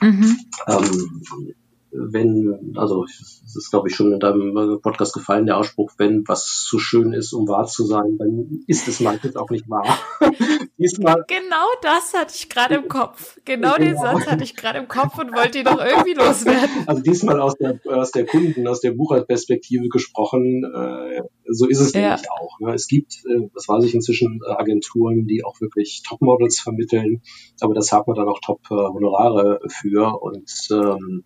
mhm. 0.00 0.36
ähm, 0.66 1.54
wenn, 1.90 2.74
also 2.76 3.04
es 3.04 3.42
ist 3.54 3.70
glaube 3.70 3.88
ich 3.88 3.94
schon 3.94 4.12
in 4.12 4.20
deinem 4.20 4.80
Podcast 4.82 5.14
gefallen, 5.14 5.46
der 5.46 5.56
Ausspruch, 5.56 5.92
wenn 5.98 6.24
was 6.26 6.64
zu 6.68 6.78
schön 6.78 7.12
ist, 7.12 7.32
um 7.32 7.48
wahr 7.48 7.66
zu 7.66 7.84
sein, 7.84 8.16
dann 8.18 8.60
ist 8.66 8.88
es 8.88 9.00
meistens 9.00 9.36
auch 9.36 9.50
nicht 9.50 9.68
wahr. 9.68 9.98
Diesmal, 10.78 11.24
genau 11.26 11.66
das 11.80 12.12
hatte 12.12 12.34
ich 12.34 12.48
gerade 12.48 12.74
im 12.74 12.88
Kopf. 12.88 13.38
Genau, 13.44 13.74
genau, 13.74 13.78
den 13.78 13.96
Satz 13.96 14.26
hatte 14.26 14.44
ich 14.44 14.56
gerade 14.56 14.78
im 14.78 14.88
Kopf 14.88 15.18
und 15.18 15.34
wollte 15.34 15.58
ihn 15.58 15.64
doch 15.64 15.82
irgendwie 15.82 16.12
loswerden. 16.12 16.84
Also 16.86 17.02
diesmal 17.02 17.40
aus 17.40 17.54
der, 17.54 17.80
aus 17.86 18.10
der 18.10 18.26
Kunden, 18.26 18.66
aus 18.68 18.80
der 18.80 18.92
Buchhaltperspektive 18.92 19.88
gesprochen, 19.88 20.64
äh, 20.64 21.22
so 21.48 21.66
ist 21.66 21.80
es 21.80 21.92
ja. 21.92 22.00
nämlich 22.00 22.30
auch. 22.30 22.60
Ne? 22.60 22.74
Es 22.74 22.88
gibt, 22.88 23.14
äh, 23.24 23.48
das 23.54 23.68
weiß 23.68 23.84
ich 23.84 23.94
inzwischen, 23.94 24.40
Agenturen, 24.46 25.26
die 25.26 25.44
auch 25.44 25.60
wirklich 25.60 26.02
Topmodels 26.06 26.60
vermitteln, 26.60 27.22
aber 27.60 27.74
das 27.74 27.92
hat 27.92 28.06
man 28.06 28.16
dann 28.16 28.28
auch 28.28 28.40
Top-Honorare 28.40 29.60
für 29.68 30.20
und 30.20 30.50
ähm, 30.70 31.24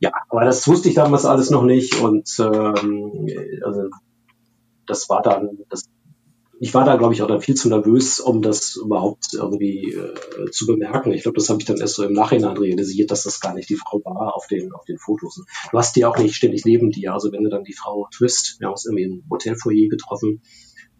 ja, 0.00 0.12
aber 0.30 0.44
das 0.44 0.66
wusste 0.66 0.88
ich 0.88 0.94
damals 0.94 1.26
alles 1.26 1.50
noch 1.50 1.62
nicht 1.62 2.00
und 2.00 2.28
ähm, 2.38 3.28
also 3.62 3.82
das 4.86 5.08
war 5.10 5.22
dann, 5.22 5.58
das, 5.68 5.84
ich 6.58 6.72
war 6.72 6.84
da, 6.84 6.96
glaube 6.96 7.12
ich, 7.12 7.22
auch 7.22 7.28
dann 7.28 7.42
viel 7.42 7.54
zu 7.54 7.68
nervös, 7.68 8.18
um 8.18 8.40
das 8.40 8.76
überhaupt 8.76 9.34
irgendwie 9.34 9.92
äh, 9.92 10.50
zu 10.50 10.66
bemerken. 10.66 11.12
Ich 11.12 11.22
glaube, 11.22 11.36
das 11.36 11.48
habe 11.50 11.60
ich 11.60 11.66
dann 11.66 11.76
erst 11.76 11.94
so 11.94 12.04
im 12.04 12.14
Nachhinein 12.14 12.56
realisiert, 12.56 13.10
dass 13.10 13.24
das 13.24 13.40
gar 13.40 13.54
nicht 13.54 13.68
die 13.68 13.76
Frau 13.76 14.00
war 14.04 14.34
auf 14.34 14.46
den, 14.46 14.72
auf 14.72 14.84
den 14.84 14.98
Fotos. 14.98 15.42
Du 15.70 15.78
hast 15.78 15.96
die 15.96 16.04
auch 16.04 16.18
nicht 16.18 16.34
ständig 16.34 16.64
neben 16.64 16.90
dir. 16.90 17.12
Also 17.12 17.30
wenn 17.32 17.44
du 17.44 17.50
dann 17.50 17.64
die 17.64 17.74
Frau 17.74 18.08
triffst, 18.10 18.58
wir 18.58 18.66
haben 18.66 18.72
uns 18.72 18.86
irgendwie 18.86 19.04
im 19.04 19.24
Hotelfoyer 19.30 19.88
getroffen, 19.88 20.42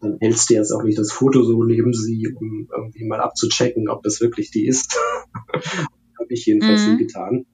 dann 0.00 0.18
hältst 0.20 0.48
du 0.48 0.54
jetzt 0.54 0.72
auch 0.72 0.82
nicht 0.82 0.98
das 0.98 1.12
Foto 1.12 1.42
so 1.42 1.62
neben 1.64 1.92
sie, 1.92 2.34
um 2.34 2.68
irgendwie 2.74 3.04
mal 3.04 3.20
abzuchecken, 3.20 3.88
ob 3.88 4.02
das 4.02 4.20
wirklich 4.20 4.50
die 4.50 4.66
ist. 4.66 4.98
habe 6.18 6.32
ich 6.34 6.46
jedenfalls 6.46 6.86
mhm. 6.86 6.92
nie 6.92 6.98
getan. 6.98 7.46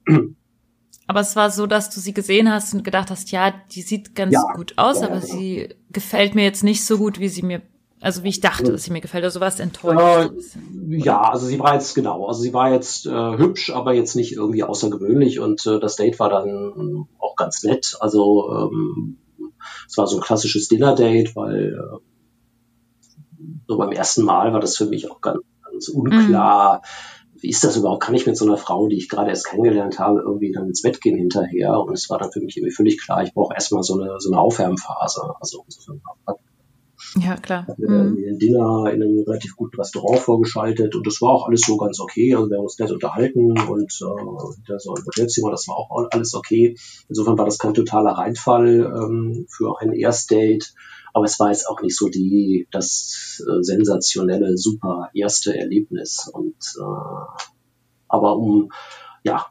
Aber 1.07 1.21
es 1.21 1.37
war 1.37 1.51
so, 1.51 1.67
dass 1.67 1.91
du 1.91 2.01
sie 2.01 2.13
gesehen 2.13 2.53
hast 2.53 2.75
und 2.75 2.83
gedacht 2.83 3.11
hast, 3.11 3.31
ja, 3.31 3.53
die 3.71 3.83
sieht 3.83 4.15
ganz 4.15 4.35
ja, 4.35 4.43
gut 4.55 4.75
aus, 4.77 5.01
ja, 5.01 5.07
aber 5.07 5.21
genau. 5.21 5.33
sie 5.33 5.69
gefällt 5.91 6.35
mir 6.35 6.45
jetzt 6.45 6.65
nicht 6.65 6.85
so 6.85 6.99
gut, 6.99 7.21
wie 7.21 7.29
sie 7.29 7.43
mir 7.43 7.63
Also 8.01 8.25
wie 8.25 8.29
ich 8.29 8.41
dachte, 8.41 8.73
dass 8.73 8.85
sie 8.85 8.93
mir 8.93 9.01
gefällt. 9.01 9.25
Also 9.25 9.41
was 9.41 9.61
enttäuscht. 9.61 10.33
Äh, 10.91 10.97
ja, 10.97 11.23
also 11.31 11.47
sie 11.47 11.59
war 11.59 11.75
jetzt 11.75 11.95
genau. 11.95 12.27
Also 12.27 12.43
sie 12.43 12.53
war 12.53 12.73
jetzt 12.73 13.07
äh, 13.07 13.39
hübsch, 13.39 13.71
aber 13.71 13.95
jetzt 13.95 14.17
nicht 14.17 14.33
irgendwie 14.33 14.65
außergewöhnlich. 14.65 15.41
Und 15.41 15.65
äh, 15.67 15.81
das 15.81 15.97
Date 15.97 16.19
war 16.19 16.29
dann 16.29 17.07
auch 17.19 17.37
ganz 17.37 17.63
nett. 17.63 17.97
Also 18.01 18.71
ähm, 18.73 19.19
es 19.89 19.97
war 19.97 20.07
so 20.07 20.17
ein 20.17 20.23
klassisches 20.23 20.69
Dinner-Date, 20.69 21.37
weil 21.37 21.75
äh, 21.75 21.99
so 23.69 23.79
beim 23.79 23.93
ersten 23.93 24.23
Mal 24.23 24.53
war 24.53 24.61
das 24.61 24.77
für 24.77 24.87
mich 24.87 25.11
auch 25.11 25.21
ganz, 25.21 25.41
ganz 25.65 25.89
unklar. 25.89 26.79
Mhm. 26.79 26.83
Wie 27.41 27.49
ist 27.49 27.65
das 27.65 27.77
überhaupt? 27.77 28.03
Kann 28.03 28.15
ich 28.15 28.27
mit 28.27 28.37
so 28.37 28.45
einer 28.45 28.57
Frau, 28.57 28.89
die 28.89 28.97
ich 28.97 29.09
gerade 29.09 29.31
erst 29.31 29.47
kennengelernt 29.47 29.99
habe, 29.99 30.21
irgendwie 30.21 30.53
dann 30.53 30.69
ins 30.69 30.83
Bett 30.83 31.01
gehen 31.01 31.17
hinterher? 31.17 31.81
Und 31.81 31.95
es 31.95 32.09
war 32.11 32.19
dann 32.19 32.33
für 32.33 32.41
mich 32.41 32.57
irgendwie 32.57 32.75
völlig 32.75 33.03
klar, 33.03 33.23
ich 33.23 33.35
brauche 33.35 33.55
erstmal 33.55 33.83
so 33.83 34.01
eine, 34.01 34.17
so 34.19 34.31
eine 34.31 34.41
Aufwärmphase. 34.41 35.35
Also 35.41 35.63
insofern 35.67 36.01
hat 36.27 36.39
ja, 37.19 37.37
klar. 37.37 37.67
Hat 37.67 37.79
mir 37.79 37.89
mhm. 37.89 38.17
ein 38.17 38.39
Dinner 38.39 38.91
in 38.93 39.03
einem 39.03 39.23
relativ 39.27 39.57
guten 39.57 39.77
Restaurant 39.77 40.19
vorgeschaltet 40.19 40.95
und 40.95 41.07
das 41.07 41.21
war 41.21 41.31
auch 41.31 41.47
alles 41.47 41.63
so 41.63 41.77
ganz 41.77 42.01
okay. 42.01 42.35
Also 42.35 42.51
wir 42.51 42.59
haben 42.59 42.65
uns 42.65 42.79
nett 42.79 42.91
unterhalten 42.91 43.59
und 43.59 43.85
äh, 43.85 44.79
so 44.79 44.95
ein 44.95 45.05
Hotelzimmer, 45.07 45.51
das 45.51 45.67
war 45.69 45.77
auch 45.77 46.09
alles 46.11 46.35
okay. 46.35 46.77
Insofern 47.09 47.39
war 47.39 47.45
das 47.45 47.59
kein 47.59 47.75
totaler 47.75 48.13
Reinfall 48.13 48.81
ähm, 48.81 49.47
für 49.49 49.81
ein 49.81 49.93
Erstdate. 49.93 50.75
Aber 51.17 51.25
es 51.25 51.41
war 51.41 51.49
jetzt 51.49 51.67
auch 51.67 51.81
nicht 51.81 51.97
so 51.97 52.11
die, 52.11 52.69
das 52.71 53.43
äh, 53.49 53.63
sensationelle, 53.63 54.59
super 54.59 55.09
erste 55.15 55.57
Erlebnis. 55.57 56.29
Und 56.31 56.59
äh, 56.79 57.43
aber 58.07 58.37
um 58.37 58.71
ja 59.25 59.47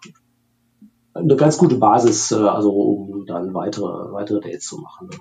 eine 1.15 1.35
ganz 1.35 1.57
gute 1.57 1.77
Basis, 1.77 2.31
äh, 2.31 2.35
also 2.35 2.69
um 2.69 3.25
dann 3.25 3.55
weitere, 3.55 4.13
weitere 4.13 4.41
Dates 4.41 4.65
zu 4.65 4.77
machen. 4.77 5.07
Ne? 5.07 5.17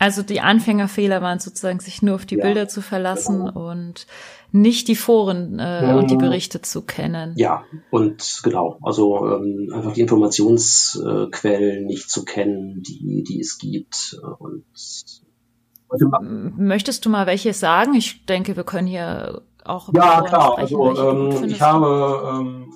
Also 0.00 0.22
die 0.22 0.40
Anfängerfehler 0.40 1.20
waren 1.20 1.40
sozusagen, 1.40 1.78
sich 1.78 2.00
nur 2.00 2.14
auf 2.14 2.24
die 2.24 2.36
ja, 2.36 2.44
Bilder 2.44 2.68
zu 2.68 2.80
verlassen 2.80 3.44
genau. 3.44 3.70
und 3.70 4.06
nicht 4.50 4.88
die 4.88 4.96
Foren 4.96 5.58
äh, 5.58 5.94
und 5.94 6.10
die 6.10 6.16
Berichte 6.16 6.62
zu 6.62 6.80
kennen. 6.80 7.34
Ja, 7.36 7.64
und 7.90 8.40
genau, 8.42 8.78
also 8.80 9.26
ähm, 9.26 9.70
einfach 9.74 9.92
die 9.92 10.00
Informationsquellen 10.00 11.84
nicht 11.84 12.10
zu 12.10 12.24
kennen, 12.24 12.82
die, 12.82 13.24
die 13.28 13.40
es 13.40 13.58
gibt. 13.58 14.18
Und 14.38 14.64
Möchtest 16.56 17.04
du 17.04 17.10
mal 17.10 17.26
welche 17.26 17.52
sagen? 17.52 17.92
Ich 17.92 18.24
denke, 18.24 18.56
wir 18.56 18.64
können 18.64 18.86
hier 18.86 19.42
auch. 19.66 19.92
Ja, 19.92 20.22
klar. 20.22 20.52
Sprechen, 20.52 20.80
also 20.80 21.10
ähm, 21.10 21.44
ich 21.44 21.60
habe 21.60 22.38
ähm, 22.38 22.72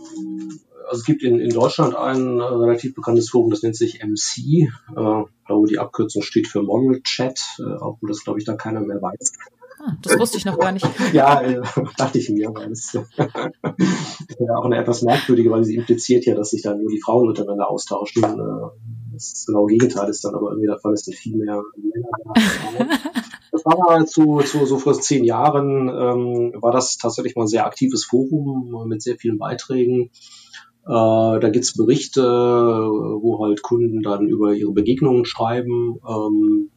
also 0.89 1.01
es 1.01 1.05
gibt 1.07 1.23
in, 1.23 1.41
in 1.41 1.51
Deutschland 1.51 1.97
ein 1.97 2.39
äh, 2.39 2.43
relativ 2.43 2.95
bekanntes 2.95 3.31
Forum, 3.31 3.51
das 3.51 3.63
nennt 3.63 3.77
sich 3.77 4.03
MC. 4.05 4.69
Äh, 4.95 5.25
glaube, 5.45 5.69
die 5.69 5.79
Abkürzung 5.79 6.23
steht 6.23 6.47
für 6.47 6.63
Model 6.63 7.03
Chat, 7.03 7.41
äh, 7.59 7.63
obwohl 7.81 8.09
das, 8.09 8.25
glaube 8.25 8.39
ich, 8.39 8.45
da 8.45 8.55
keiner 8.55 8.81
mehr 8.81 9.01
weiß. 9.01 9.33
Ah, 9.81 9.97
das 10.03 10.19
wusste 10.19 10.39
ich 10.39 10.45
noch 10.45 10.59
gar 10.59 10.73
nicht. 10.73 10.87
ja, 11.13 11.41
äh, 11.43 11.61
dachte 11.97 12.19
ich 12.19 12.31
mir, 12.31 12.55
weil 12.55 12.73
es 12.73 12.93
ja 13.19 14.57
auch 14.57 14.65
eine 14.65 14.79
etwas 14.79 15.03
merkwürdige, 15.03 15.51
weil 15.51 15.65
sie 15.65 15.77
impliziert 15.77 16.25
ja, 16.27 16.35
dass 16.35 16.51
sich 16.51 16.63
da 16.63 16.75
nur 16.75 16.89
die 16.89 17.01
Frauen 17.01 17.29
miteinander 17.29 17.69
austauschen. 17.69 18.25
Äh, 18.25 19.13
das 19.13 19.45
genaue 19.47 19.69
Gegenteil 19.69 20.09
ist 20.09 20.25
dann 20.25 20.35
aber 20.35 20.51
irgendwie 20.51 20.67
der 20.67 20.79
Fall, 20.79 20.93
es 20.95 21.05
sind 21.05 21.17
viel 21.17 21.37
mehr 21.37 21.63
Männer 21.77 22.09
da. 22.25 22.87
Das 23.53 23.65
war 23.67 23.79
mal 23.79 24.05
zu, 24.05 24.41
zu 24.41 24.67
so 24.67 24.79
vor 24.79 25.01
zehn 25.01 25.23
Jahren, 25.23 25.89
ähm, 25.89 26.61
war 26.61 26.73
das 26.73 26.97
tatsächlich 26.97 27.37
mal 27.37 27.45
ein 27.45 27.49
sehr 27.49 27.67
aktives 27.67 28.05
Forum 28.05 28.89
mit 28.89 29.01
sehr 29.01 29.17
vielen 29.17 29.39
Beiträgen. 29.39 30.11
Äh, 30.87 31.41
da 31.41 31.49
gibt's 31.51 31.75
Berichte, 31.75 32.23
wo 32.23 33.43
halt 33.43 33.63
Kunden 33.63 34.03
dann 34.03 34.29
über 34.29 34.53
ihre 34.53 34.73
Begegnungen 34.73 35.25
schreiben. 35.25 35.99
Ähm, 36.07 36.71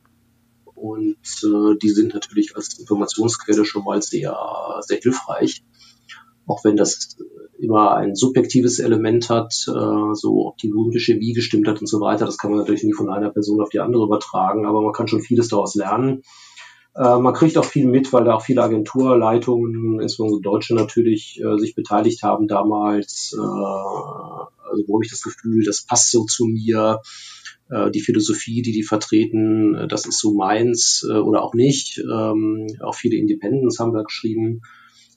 und 0.76 1.18
äh, 1.44 1.78
die 1.82 1.90
sind 1.90 2.14
natürlich 2.14 2.56
als 2.56 2.80
Informationsquelle 2.80 3.66
schon 3.66 3.84
mal 3.84 4.02
sehr, 4.02 4.38
sehr 4.82 5.00
hilfreich. 5.00 5.64
Auch 6.46 6.64
wenn 6.64 6.78
das 6.78 7.18
immer 7.60 7.96
ein 7.96 8.16
subjektives 8.16 8.80
Element 8.80 9.30
hat, 9.30 9.54
äh, 9.68 10.14
so 10.14 10.48
ob 10.48 10.58
die 10.60 10.70
berühmte 10.70 11.00
wie 11.00 11.34
gestimmt 11.34 11.68
hat 11.68 11.82
und 11.82 11.88
so 11.88 12.00
weiter, 12.00 12.26
das 12.26 12.38
kann 12.38 12.52
man 12.52 12.60
natürlich 12.60 12.84
nie 12.84 12.94
von 12.94 13.10
einer 13.10 13.32
Person 13.32 13.62
auf 13.62 13.70
die 13.70 13.80
andere 13.80 14.06
übertragen, 14.06 14.66
aber 14.66 14.82
man 14.82 14.94
kann 14.94 15.08
schon 15.08 15.22
vieles 15.22 15.50
daraus 15.50 15.76
lernen. 15.76 16.22
Äh, 16.98 17.20
man 17.20 17.34
kriegt 17.34 17.58
auch 17.58 17.66
viel 17.66 17.88
mit, 17.88 18.12
weil 18.12 18.24
da 18.24 18.36
auch 18.36 18.42
viele 18.42 18.64
Agenturleitungen, 18.64 20.00
insbesondere 20.00 20.42
Deutsche 20.42 20.74
natürlich, 20.74 21.40
äh, 21.40 21.58
sich 21.60 21.76
beteiligt 21.76 22.24
haben 22.24 22.48
damals. 22.48 23.36
Äh, 23.38 23.40
also 23.40 24.84
wo 24.88 24.96
habe 24.96 25.06
ich 25.06 25.12
das 25.12 25.22
Gefühl, 25.22 25.64
das 25.64 25.86
passt 25.86 26.12
so 26.12 26.26
zu 26.26 26.46
mir. 26.46 27.02
Äh, 27.70 27.92
die 27.92 28.02
Philosophie, 28.02 28.62
die 28.62 28.72
die 28.72 28.84
vertreten, 28.84 29.76
äh, 29.76 29.88
das 29.88 30.06
ist 30.06 30.20
so 30.20 30.34
meins 30.34 31.06
äh, 31.08 31.18
oder 31.18 31.44
auch 31.44 31.54
nicht. 31.54 32.00
Ähm, 32.00 32.68
auch 32.82 32.96
viele 32.96 33.18
Independents 33.18 33.80
haben 33.80 33.94
da 33.94 34.02
geschrieben. 34.02 34.62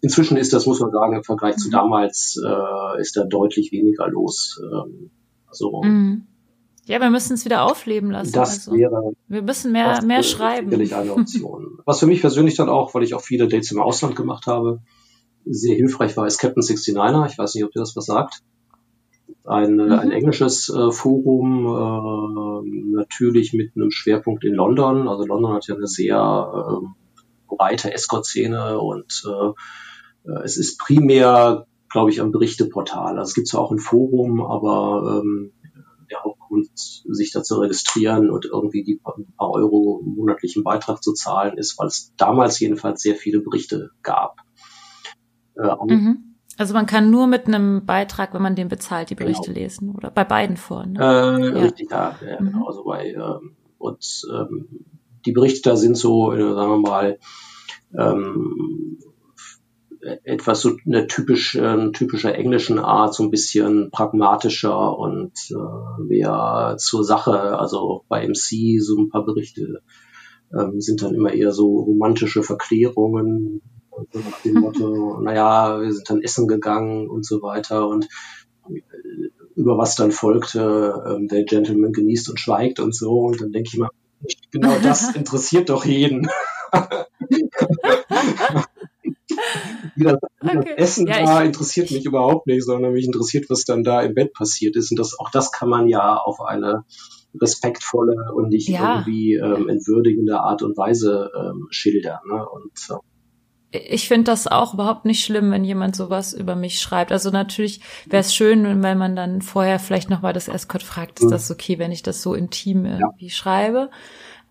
Inzwischen 0.02 0.36
ist 0.36 0.52
das, 0.52 0.66
muss 0.66 0.80
man 0.80 0.90
sagen, 0.90 1.16
im 1.16 1.24
Vergleich 1.24 1.56
zu 1.56 1.68
mhm. 1.68 1.72
damals, 1.72 2.40
äh, 2.44 3.00
ist 3.00 3.16
da 3.16 3.24
deutlich 3.24 3.72
weniger 3.72 4.08
los. 4.08 4.60
Ähm, 4.62 5.10
also 5.46 5.80
mhm. 5.82 6.26
Ja, 6.86 7.00
wir 7.00 7.10
müssen 7.10 7.34
es 7.34 7.44
wieder 7.44 7.62
aufleben 7.62 8.10
lassen. 8.10 8.32
Das 8.32 8.68
also, 8.68 8.72
wäre. 8.72 9.12
Wir 9.28 9.42
müssen 9.42 9.72
mehr, 9.72 10.02
mehr 10.02 10.22
schreiben. 10.22 10.70
Sicherlich 10.70 10.94
eine 10.94 11.12
Option. 11.16 11.78
Was 11.84 12.00
für 12.00 12.06
mich 12.06 12.20
persönlich 12.20 12.56
dann 12.56 12.68
auch, 12.68 12.94
weil 12.94 13.02
ich 13.02 13.14
auch 13.14 13.20
viele 13.20 13.48
Dates 13.48 13.70
im 13.70 13.80
Ausland 13.80 14.16
gemacht 14.16 14.46
habe, 14.46 14.80
sehr 15.44 15.76
hilfreich 15.76 16.16
war, 16.16 16.26
ist 16.26 16.38
Captain 16.38 16.62
69er. 16.62 17.26
Ich 17.30 17.38
weiß 17.38 17.54
nicht, 17.54 17.64
ob 17.64 17.72
dir 17.72 17.80
das 17.80 17.96
was 17.96 18.06
sagt. 18.06 18.42
Ein, 19.44 19.78
äh, 19.78 19.84
mhm. 19.84 19.92
ein 19.92 20.10
englisches 20.10 20.68
äh, 20.68 20.90
Forum, 20.90 21.66
äh, 21.66 22.96
natürlich 22.96 23.52
mit 23.52 23.72
einem 23.76 23.90
Schwerpunkt 23.90 24.44
in 24.44 24.54
London. 24.54 25.08
Also 25.08 25.24
London 25.24 25.52
hat 25.52 25.66
ja 25.66 25.76
eine 25.76 25.86
sehr 25.86 26.80
äh, 26.82 26.86
breite 27.48 27.92
Escort-Szene 27.92 28.78
und 28.80 29.22
äh, 29.26 30.30
äh, 30.30 30.42
es 30.44 30.56
ist 30.56 30.78
primär, 30.78 31.66
glaube 31.90 32.10
ich, 32.10 32.20
ein 32.20 32.32
Berichteportal. 32.32 33.18
Also 33.18 33.30
es 33.30 33.34
gibt 33.34 33.48
zwar 33.48 33.62
auch 33.62 33.72
ein 33.72 33.78
Forum, 33.78 34.40
aber 34.40 35.20
ähm, 35.22 35.52
der 36.10 36.18
Hauptgrund, 36.50 36.70
sich 36.76 37.32
da 37.32 37.42
zu 37.42 37.58
registrieren 37.58 38.30
und 38.30 38.44
irgendwie 38.44 38.82
die 38.82 38.96
paar 38.96 39.50
Euro 39.50 40.02
monatlichen 40.04 40.64
Beitrag 40.64 41.02
zu 41.02 41.12
zahlen, 41.12 41.56
ist, 41.58 41.78
weil 41.78 41.88
es 41.88 42.12
damals 42.16 42.58
jedenfalls 42.60 43.02
sehr 43.02 43.16
viele 43.16 43.40
Berichte 43.40 43.90
gab. 44.02 44.36
Äh, 45.56 45.74
mhm. 45.88 46.36
Also 46.58 46.74
man 46.74 46.86
kann 46.86 47.10
nur 47.10 47.26
mit 47.26 47.46
einem 47.46 47.86
Beitrag, 47.86 48.34
wenn 48.34 48.42
man 48.42 48.54
den 48.54 48.68
bezahlt, 48.68 49.10
die 49.10 49.14
Berichte 49.14 49.52
genau. 49.52 49.60
lesen 49.60 49.94
oder 49.94 50.10
bei 50.10 50.24
beiden 50.24 50.56
Foren. 50.56 50.92
Ne? 50.92 51.00
Äh, 51.00 51.54
ja. 51.54 51.62
Richtig, 51.62 51.90
ja, 51.90 52.16
ja 52.26 52.40
mhm. 52.40 52.52
genau. 52.52 52.66
Also 52.66 52.84
bei 52.84 53.12
ähm, 53.12 53.56
und 53.78 54.22
ähm, 54.30 54.68
die 55.24 55.32
Berichte 55.32 55.70
da 55.70 55.76
sind 55.76 55.96
so, 55.96 56.32
äh, 56.32 56.54
sagen 56.54 56.70
wir 56.70 56.78
mal, 56.78 57.18
ähm, 57.96 58.98
etwas 60.24 60.62
so 60.62 60.76
eine 60.86 61.06
typisch, 61.06 61.54
äh, 61.56 61.92
typische 61.92 62.32
englischen 62.32 62.78
Art, 62.78 63.14
so 63.14 63.22
ein 63.22 63.30
bisschen 63.30 63.90
pragmatischer 63.90 64.98
und 64.98 65.32
äh, 65.50 66.02
mehr 66.02 66.76
zur 66.78 67.04
Sache. 67.04 67.58
Also 67.58 68.04
bei 68.08 68.26
MC 68.26 68.80
so 68.80 68.98
ein 68.98 69.10
paar 69.10 69.24
Berichte 69.24 69.82
ähm, 70.52 70.80
sind 70.80 71.02
dann 71.02 71.14
immer 71.14 71.32
eher 71.32 71.52
so 71.52 71.80
romantische 71.80 72.42
Verklärungen 72.42 73.62
so 74.12 74.20
nach 74.20 74.40
dem 74.42 74.54
Motto, 74.60 75.20
naja, 75.20 75.80
wir 75.80 75.92
sind 75.92 76.08
dann 76.08 76.22
essen 76.22 76.48
gegangen 76.48 77.08
und 77.08 77.24
so 77.24 77.42
weiter 77.42 77.88
und 77.88 78.08
äh, 78.68 78.80
über 79.56 79.76
was 79.76 79.96
dann 79.96 80.12
folgte, 80.12 81.04
ähm, 81.06 81.28
der 81.28 81.44
Gentleman 81.44 81.92
genießt 81.92 82.30
und 82.30 82.40
schweigt 82.40 82.80
und 82.80 82.94
so 82.94 83.20
und 83.20 83.40
dann 83.40 83.52
denke 83.52 83.70
ich 83.72 83.78
mal, 83.78 83.90
genau 84.50 84.76
das 84.82 85.14
interessiert 85.14 85.68
doch 85.68 85.84
jeden. 85.84 86.28
Wie 89.96 90.05
das, 90.05 90.16
okay. 90.42 90.74
Essen 90.76 91.07
ja, 91.07 91.24
war, 91.24 91.44
interessiert 91.44 91.90
mich 91.90 92.05
überhaupt 92.05 92.46
nicht, 92.46 92.64
sondern 92.64 92.92
mich 92.92 93.07
interessiert, 93.07 93.48
was 93.48 93.64
dann 93.64 93.85
da 93.85 94.03
im 94.03 94.14
Bett 94.14 94.33
passiert 94.33 94.76
ist. 94.76 94.90
Und 94.90 94.98
das, 94.98 95.18
auch 95.18 95.31
das 95.31 95.53
kann 95.53 95.68
man 95.68 95.88
ja 95.88 96.16
auf 96.16 96.40
eine 96.40 96.85
respektvolle 97.40 98.33
und 98.35 98.48
nicht 98.48 98.68
ja. 98.68 98.98
irgendwie 98.98 99.35
ähm, 99.35 99.68
entwürdigende 99.68 100.40
Art 100.40 100.62
und 100.62 100.76
Weise 100.76 101.31
ähm, 101.37 101.68
schildern. 101.70 102.20
Ne? 102.29 102.44
Und 102.48 103.00
äh, 103.72 103.79
ich 103.79 104.09
finde 104.09 104.24
das 104.24 104.46
auch 104.46 104.74
überhaupt 104.74 105.05
nicht 105.05 105.24
schlimm, 105.24 105.50
wenn 105.53 105.64
jemand 105.64 105.94
sowas 105.96 106.33
über 106.33 106.57
mich 106.57 106.81
schreibt. 106.81 107.12
Also 107.12 107.31
natürlich 107.31 107.81
wäre 108.07 108.20
es 108.20 108.35
schön, 108.35 108.83
wenn 108.83 108.98
man 108.98 109.16
dann 109.16 109.42
vorher 109.42 109.79
vielleicht 109.79 110.11
nochmal 110.11 110.33
das 110.33 110.48
Escort 110.48 110.83
fragt, 110.83 111.20
ist 111.20 111.26
mhm. 111.26 111.31
das 111.31 111.50
okay, 111.50 111.79
wenn 111.79 111.92
ich 111.92 112.03
das 112.03 112.22
so 112.22 112.35
intim 112.35 112.85
irgendwie 112.85 113.26
ja. 113.26 113.33
schreibe. 113.33 113.90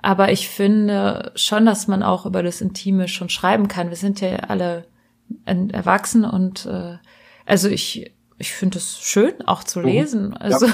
Aber 0.02 0.32
ich 0.32 0.48
finde 0.48 1.32
schon, 1.36 1.66
dass 1.66 1.88
man 1.88 2.04
auch 2.04 2.26
über 2.26 2.42
das 2.42 2.62
Intime 2.62 3.08
schon 3.08 3.30
schreiben 3.30 3.68
kann. 3.68 3.90
Wir 3.90 3.98
sind 3.98 4.22
ja 4.22 4.38
alle 4.38 4.86
erwachsen 5.46 6.26
und 6.26 6.66
äh, 6.66 6.98
also 7.46 7.68
ich, 7.68 8.12
ich 8.38 8.52
finde 8.52 8.78
es 8.78 9.00
schön, 9.00 9.34
auch 9.46 9.64
zu 9.64 9.80
mhm. 9.80 9.86
lesen. 9.86 10.34
Also 10.34 10.68
ja. 10.68 10.74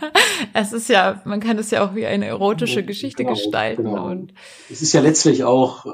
es 0.54 0.72
ist 0.72 0.88
ja, 0.88 1.20
man 1.24 1.40
kann 1.40 1.58
es 1.58 1.70
ja 1.70 1.84
auch 1.84 1.94
wie 1.94 2.06
eine 2.06 2.26
erotische 2.26 2.84
Geschichte 2.84 3.24
genau, 3.24 3.34
gestalten. 3.34 3.84
Genau. 3.84 4.06
Und 4.06 4.32
es 4.70 4.82
ist 4.82 4.92
ja 4.92 5.00
letztlich 5.00 5.44
auch 5.44 5.86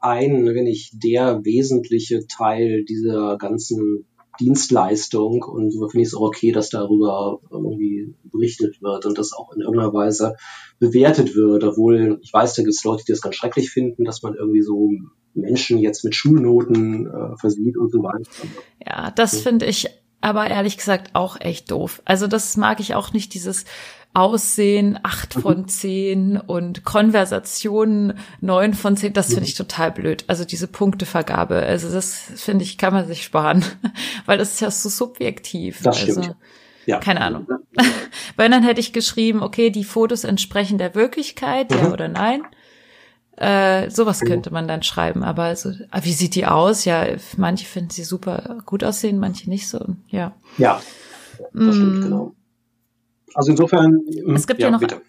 ein, 0.00 0.46
wenn 0.46 0.64
nicht 0.64 1.04
der 1.04 1.44
wesentliche 1.44 2.26
Teil 2.26 2.84
dieser 2.84 3.36
ganzen 3.36 4.06
Dienstleistung 4.40 5.42
und 5.42 5.70
so 5.70 5.88
finde 5.88 6.02
ich 6.02 6.08
es 6.08 6.14
auch 6.14 6.22
okay, 6.22 6.52
dass 6.52 6.70
darüber 6.70 7.40
irgendwie 7.50 8.14
berichtet 8.24 8.80
wird 8.82 9.06
und 9.06 9.18
das 9.18 9.32
auch 9.32 9.52
in 9.52 9.60
irgendeiner 9.60 9.92
Weise 9.92 10.36
bewertet 10.78 11.34
wird, 11.34 11.62
obwohl 11.62 12.18
ich 12.22 12.32
weiß, 12.32 12.54
da 12.54 12.62
gibt 12.62 12.74
es 12.74 12.84
Leute, 12.84 13.04
die 13.06 13.12
das 13.12 13.20
ganz 13.20 13.36
schrecklich 13.36 13.70
finden, 13.70 14.04
dass 14.04 14.22
man 14.22 14.34
irgendwie 14.34 14.62
so 14.62 14.90
Menschen 15.34 15.78
jetzt 15.78 16.04
mit 16.04 16.14
Schulnoten 16.14 17.06
äh, 17.06 17.36
versieht 17.38 17.76
und 17.76 17.92
so 17.92 17.98
weiter. 18.02 18.28
Ja, 18.84 19.10
das 19.10 19.32
ja. 19.34 19.40
finde 19.40 19.66
ich 19.66 19.88
aber 20.20 20.48
ehrlich 20.48 20.76
gesagt 20.76 21.14
auch 21.14 21.40
echt 21.40 21.70
doof. 21.70 22.02
Also 22.04 22.26
das 22.26 22.56
mag 22.56 22.80
ich 22.80 22.94
auch 22.94 23.12
nicht, 23.12 23.32
dieses 23.34 23.64
Aussehen 24.12 24.98
acht 25.02 25.36
mhm. 25.36 25.40
von 25.40 25.68
zehn 25.68 26.36
und 26.36 26.84
Konversationen 26.84 28.14
neun 28.40 28.74
von 28.74 28.96
zehn. 28.96 29.12
Das 29.12 29.28
finde 29.28 29.44
ich 29.44 29.54
total 29.54 29.92
blöd. 29.92 30.24
Also 30.26 30.44
diese 30.44 30.66
Punktevergabe. 30.66 31.56
Also 31.56 31.92
das 31.92 32.18
finde 32.34 32.64
ich, 32.64 32.76
kann 32.76 32.92
man 32.92 33.06
sich 33.06 33.22
sparen, 33.22 33.64
weil 34.26 34.38
das 34.38 34.52
ist 34.52 34.60
ja 34.60 34.70
so 34.70 34.88
subjektiv. 34.88 35.82
Das 35.82 36.00
also, 36.00 36.22
stimmt. 36.22 36.36
Ja. 36.86 36.98
Keine 36.98 37.20
Ahnung. 37.20 37.46
Weil 38.36 38.48
dann 38.48 38.64
hätte 38.64 38.80
ich 38.80 38.92
geschrieben, 38.92 39.42
okay, 39.42 39.70
die 39.70 39.84
Fotos 39.84 40.24
entsprechen 40.24 40.78
der 40.78 40.94
Wirklichkeit, 40.94 41.70
ja 41.70 41.82
mhm. 41.82 41.92
oder 41.92 42.08
nein. 42.08 42.42
Äh, 43.36 43.90
sowas 43.90 44.20
könnte 44.20 44.50
man 44.52 44.66
dann 44.66 44.82
schreiben. 44.82 45.22
Aber 45.22 45.44
also, 45.44 45.72
wie 46.02 46.12
sieht 46.12 46.34
die 46.34 46.46
aus? 46.46 46.84
Ja, 46.84 47.06
manche 47.36 47.64
finden 47.64 47.90
sie 47.90 48.04
super 48.04 48.58
gut 48.66 48.82
aussehen, 48.82 49.18
manche 49.18 49.48
nicht 49.48 49.68
so. 49.68 49.78
Ja. 50.08 50.34
Ja, 50.58 50.82
das 51.54 51.74
stimmt, 51.74 52.00
mm. 52.00 52.02
genau. 52.02 52.34
Also 53.34 53.52
insofern. 53.52 54.00
Mm, 54.24 54.34
es 54.34 54.46
gibt 54.46 54.60
ja, 54.60 54.70
noch. 54.70 54.80
Bitte. 54.80 55.00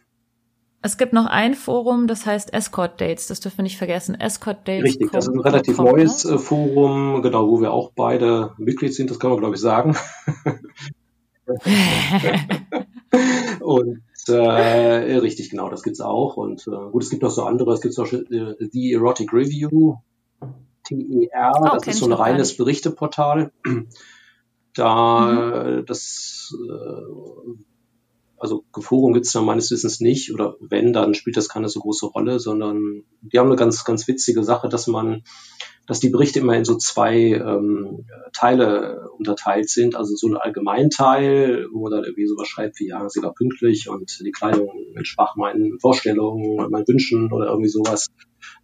Es 0.84 0.97
gibt 0.97 1.13
noch 1.13 1.27
ein 1.27 1.53
Forum, 1.53 2.07
das 2.07 2.25
heißt 2.25 2.53
Escort 2.53 2.99
Dates. 2.99 3.27
Das 3.27 3.39
dürfen 3.39 3.60
wir 3.60 3.63
nicht 3.63 3.77
vergessen. 3.77 4.19
Escort 4.19 4.67
Dates. 4.67 4.84
Richtig, 4.84 5.12
das 5.12 5.27
ist 5.27 5.34
ein 5.34 5.39
relativ 5.39 5.77
com, 5.77 5.86
neues 5.86 6.25
ne? 6.25 6.36
Äh, 6.36 6.39
Forum, 6.39 7.21
genau, 7.21 7.47
wo 7.47 7.62
wir 7.62 7.71
auch 7.71 7.91
beide 7.95 8.53
Mitglied 8.57 8.93
sind. 8.93 9.12
Das 9.12 9.19
kann 9.19 9.29
man, 9.29 9.39
glaube 9.39 9.55
ich, 9.55 9.62
sagen. 9.62 9.95
und 13.60 14.01
äh, 14.27 14.34
richtig, 14.34 15.51
genau, 15.51 15.69
das 15.69 15.84
gibt's 15.84 16.01
auch. 16.01 16.38
Und 16.38 16.67
äh, 16.67 16.89
gut, 16.91 17.03
es 17.03 17.12
gibt 17.12 17.21
noch 17.21 17.29
so 17.29 17.43
andere, 17.43 17.73
es 17.73 17.81
gibt 17.81 17.93
zum 17.93 18.05
Beispiel 18.05 18.55
äh, 18.60 18.67
The 18.71 18.93
Erotic 18.93 19.31
Review, 19.34 19.97
TER, 20.84 21.51
oh, 21.60 21.75
das 21.75 21.88
ist 21.88 21.99
so 21.99 22.07
ein 22.07 22.13
reines 22.13 22.57
Berichteportal. 22.57 23.51
Da, 24.73 25.25
mhm. 25.25 25.86
das, 25.86 26.55
äh, 26.57 27.51
also 28.41 28.63
Forum 28.80 29.13
gibt's 29.13 29.32
da 29.32 29.41
meines 29.41 29.69
Wissens 29.71 29.99
nicht, 29.99 30.34
oder 30.34 30.56
wenn, 30.60 30.93
dann 30.93 31.13
spielt 31.13 31.38
das 31.38 31.47
keine 31.47 31.69
so 31.69 31.80
große 31.80 32.08
Rolle, 32.08 32.39
sondern 32.39 33.04
die 33.21 33.38
haben 33.38 33.47
eine 33.47 33.56
ganz, 33.56 33.86
ganz 33.86 34.08
witzige 34.08 34.43
Sache, 34.43 34.67
dass 34.67 34.88
man 34.88 35.23
dass 35.88 35.99
die 35.99 36.10
Berichte 36.10 36.39
immer 36.39 36.56
in 36.56 36.63
so 36.63 36.77
zwei 36.77 37.34
ähm, 37.34 38.06
Teile 38.34 39.10
unterteilt 39.17 39.69
sind. 39.69 39.95
Also 39.95 40.15
so 40.15 40.27
ein 40.27 40.38
Allgemeinteil, 40.38 41.67
wo 41.73 41.82
man 41.82 41.91
dann 41.91 42.04
irgendwie 42.04 42.27
sowas 42.27 42.47
schreibt 42.47 42.80
wie, 42.80 42.88
ja, 42.88 43.10
sie 43.10 43.21
war 43.21 43.34
pünktlich 43.34 43.89
und 43.89 44.19
die 44.23 44.32
Kleidung 44.32 44.69
entsprach 44.95 45.36
meinen 45.36 45.80
Vorstellungen, 45.80 46.69
meinen 46.69 46.88
Wünschen 46.88 47.34
oder 47.34 47.47
irgendwie 47.47 47.69
sowas. 47.69 48.08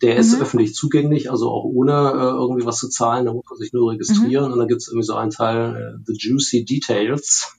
Der 0.01 0.13
mhm. 0.13 0.19
ist 0.19 0.41
öffentlich 0.41 0.73
zugänglich, 0.73 1.29
also 1.29 1.49
auch 1.49 1.65
ohne 1.65 1.91
äh, 1.91 2.39
irgendwie 2.39 2.65
was 2.65 2.77
zu 2.77 2.87
zahlen, 2.87 3.25
da 3.25 3.33
muss 3.33 3.45
man 3.49 3.57
sich 3.57 3.73
nur 3.73 3.91
registrieren. 3.91 4.45
Mhm. 4.45 4.53
Und 4.53 4.59
dann 4.59 4.67
gibt 4.67 4.81
es 4.81 4.87
irgendwie 4.87 5.07
so 5.07 5.15
einen 5.15 5.31
Teil, 5.31 5.75
äh, 5.75 6.03
The 6.05 6.13
Juicy 6.13 6.65
Details 6.65 7.57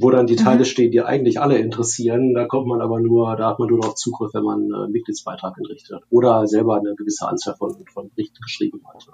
wo 0.00 0.10
dann 0.10 0.26
die 0.26 0.36
Teile 0.36 0.60
mhm. 0.60 0.64
stehen, 0.64 0.90
die 0.90 1.00
eigentlich 1.00 1.40
alle 1.40 1.58
interessieren. 1.58 2.34
Da 2.34 2.46
kommt 2.46 2.66
man 2.66 2.80
aber 2.80 3.00
nur, 3.00 3.36
da 3.36 3.50
hat 3.50 3.58
man 3.58 3.68
nur 3.68 3.78
noch 3.78 3.94
Zugriff, 3.94 4.32
wenn 4.34 4.44
man 4.44 4.72
einen 4.72 4.92
Mitgliedsbeitrag 4.92 5.56
entrichtet 5.58 5.96
hat 5.96 6.02
oder 6.10 6.46
selber 6.46 6.76
eine 6.76 6.94
gewisse 6.94 7.28
Anzahl 7.28 7.56
von, 7.56 7.74
von 7.92 8.10
Berichten 8.10 8.40
geschrieben 8.42 8.80
hat. 8.86 9.06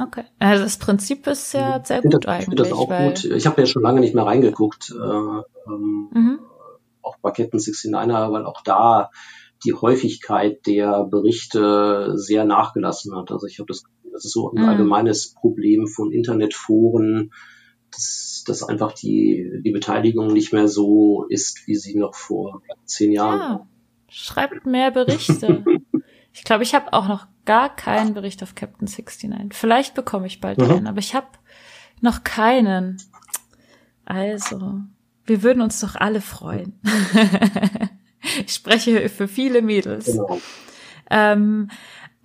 Okay, 0.00 0.24
also 0.38 0.64
das 0.64 0.76
Prinzip 0.76 1.26
ist 1.26 1.54
ja 1.54 1.82
sehr 1.82 2.02
gut 2.02 2.14
das, 2.14 2.26
eigentlich. 2.26 2.40
Ich 2.40 2.44
finde 2.44 2.62
das 2.62 2.72
auch 2.72 2.88
gut. 2.88 3.24
Ich 3.24 3.46
habe 3.46 3.60
ja 3.60 3.66
schon 3.66 3.82
lange 3.82 4.00
nicht 4.00 4.14
mehr 4.14 4.26
reingeguckt, 4.26 4.90
äh, 4.90 5.02
ähm, 5.02 6.08
mhm. 6.12 6.38
auch 7.02 7.16
bei 7.22 7.30
Captain 7.30 7.58
69er, 7.58 8.32
weil 8.32 8.44
auch 8.44 8.62
da 8.62 9.10
die 9.64 9.74
Häufigkeit 9.74 10.66
der 10.66 11.04
Berichte 11.04 12.12
sehr 12.14 12.44
nachgelassen 12.44 13.16
hat. 13.16 13.32
Also 13.32 13.46
ich 13.46 13.58
habe 13.58 13.66
das, 13.66 13.84
das 14.12 14.24
ist 14.24 14.32
so 14.32 14.52
ein 14.52 14.62
mhm. 14.62 14.68
allgemeines 14.68 15.34
Problem 15.34 15.86
von 15.88 16.12
Internetforen, 16.12 17.32
dass, 17.90 18.37
dass 18.48 18.62
einfach 18.62 18.92
die, 18.92 19.60
die 19.64 19.70
Beteiligung 19.70 20.32
nicht 20.32 20.52
mehr 20.52 20.68
so 20.68 21.24
ist, 21.28 21.66
wie 21.66 21.76
sie 21.76 21.96
noch 21.96 22.14
vor 22.14 22.62
zehn 22.84 23.12
Jahren 23.12 23.38
ja, 23.38 23.66
Schreibt 24.10 24.64
mehr 24.64 24.90
Berichte. 24.90 25.64
ich 26.32 26.44
glaube, 26.44 26.62
ich 26.62 26.74
habe 26.74 26.92
auch 26.94 27.08
noch 27.08 27.26
gar 27.44 27.74
keinen 27.74 28.14
Bericht 28.14 28.42
auf 28.42 28.54
Captain 28.54 28.88
69. 28.88 29.52
Vielleicht 29.52 29.94
bekomme 29.94 30.26
ich 30.26 30.40
bald 30.40 30.58
mhm. 30.58 30.70
einen, 30.70 30.86
aber 30.86 30.98
ich 30.98 31.14
habe 31.14 31.26
noch 32.00 32.24
keinen. 32.24 32.96
Also, 34.06 34.80
wir 35.26 35.42
würden 35.42 35.60
uns 35.60 35.80
doch 35.80 35.94
alle 35.94 36.22
freuen. 36.22 36.80
ich 38.46 38.54
spreche 38.54 39.10
für 39.10 39.28
viele 39.28 39.60
Mädels. 39.60 40.06
Genau. 40.06 40.40
Ähm, 41.10 41.70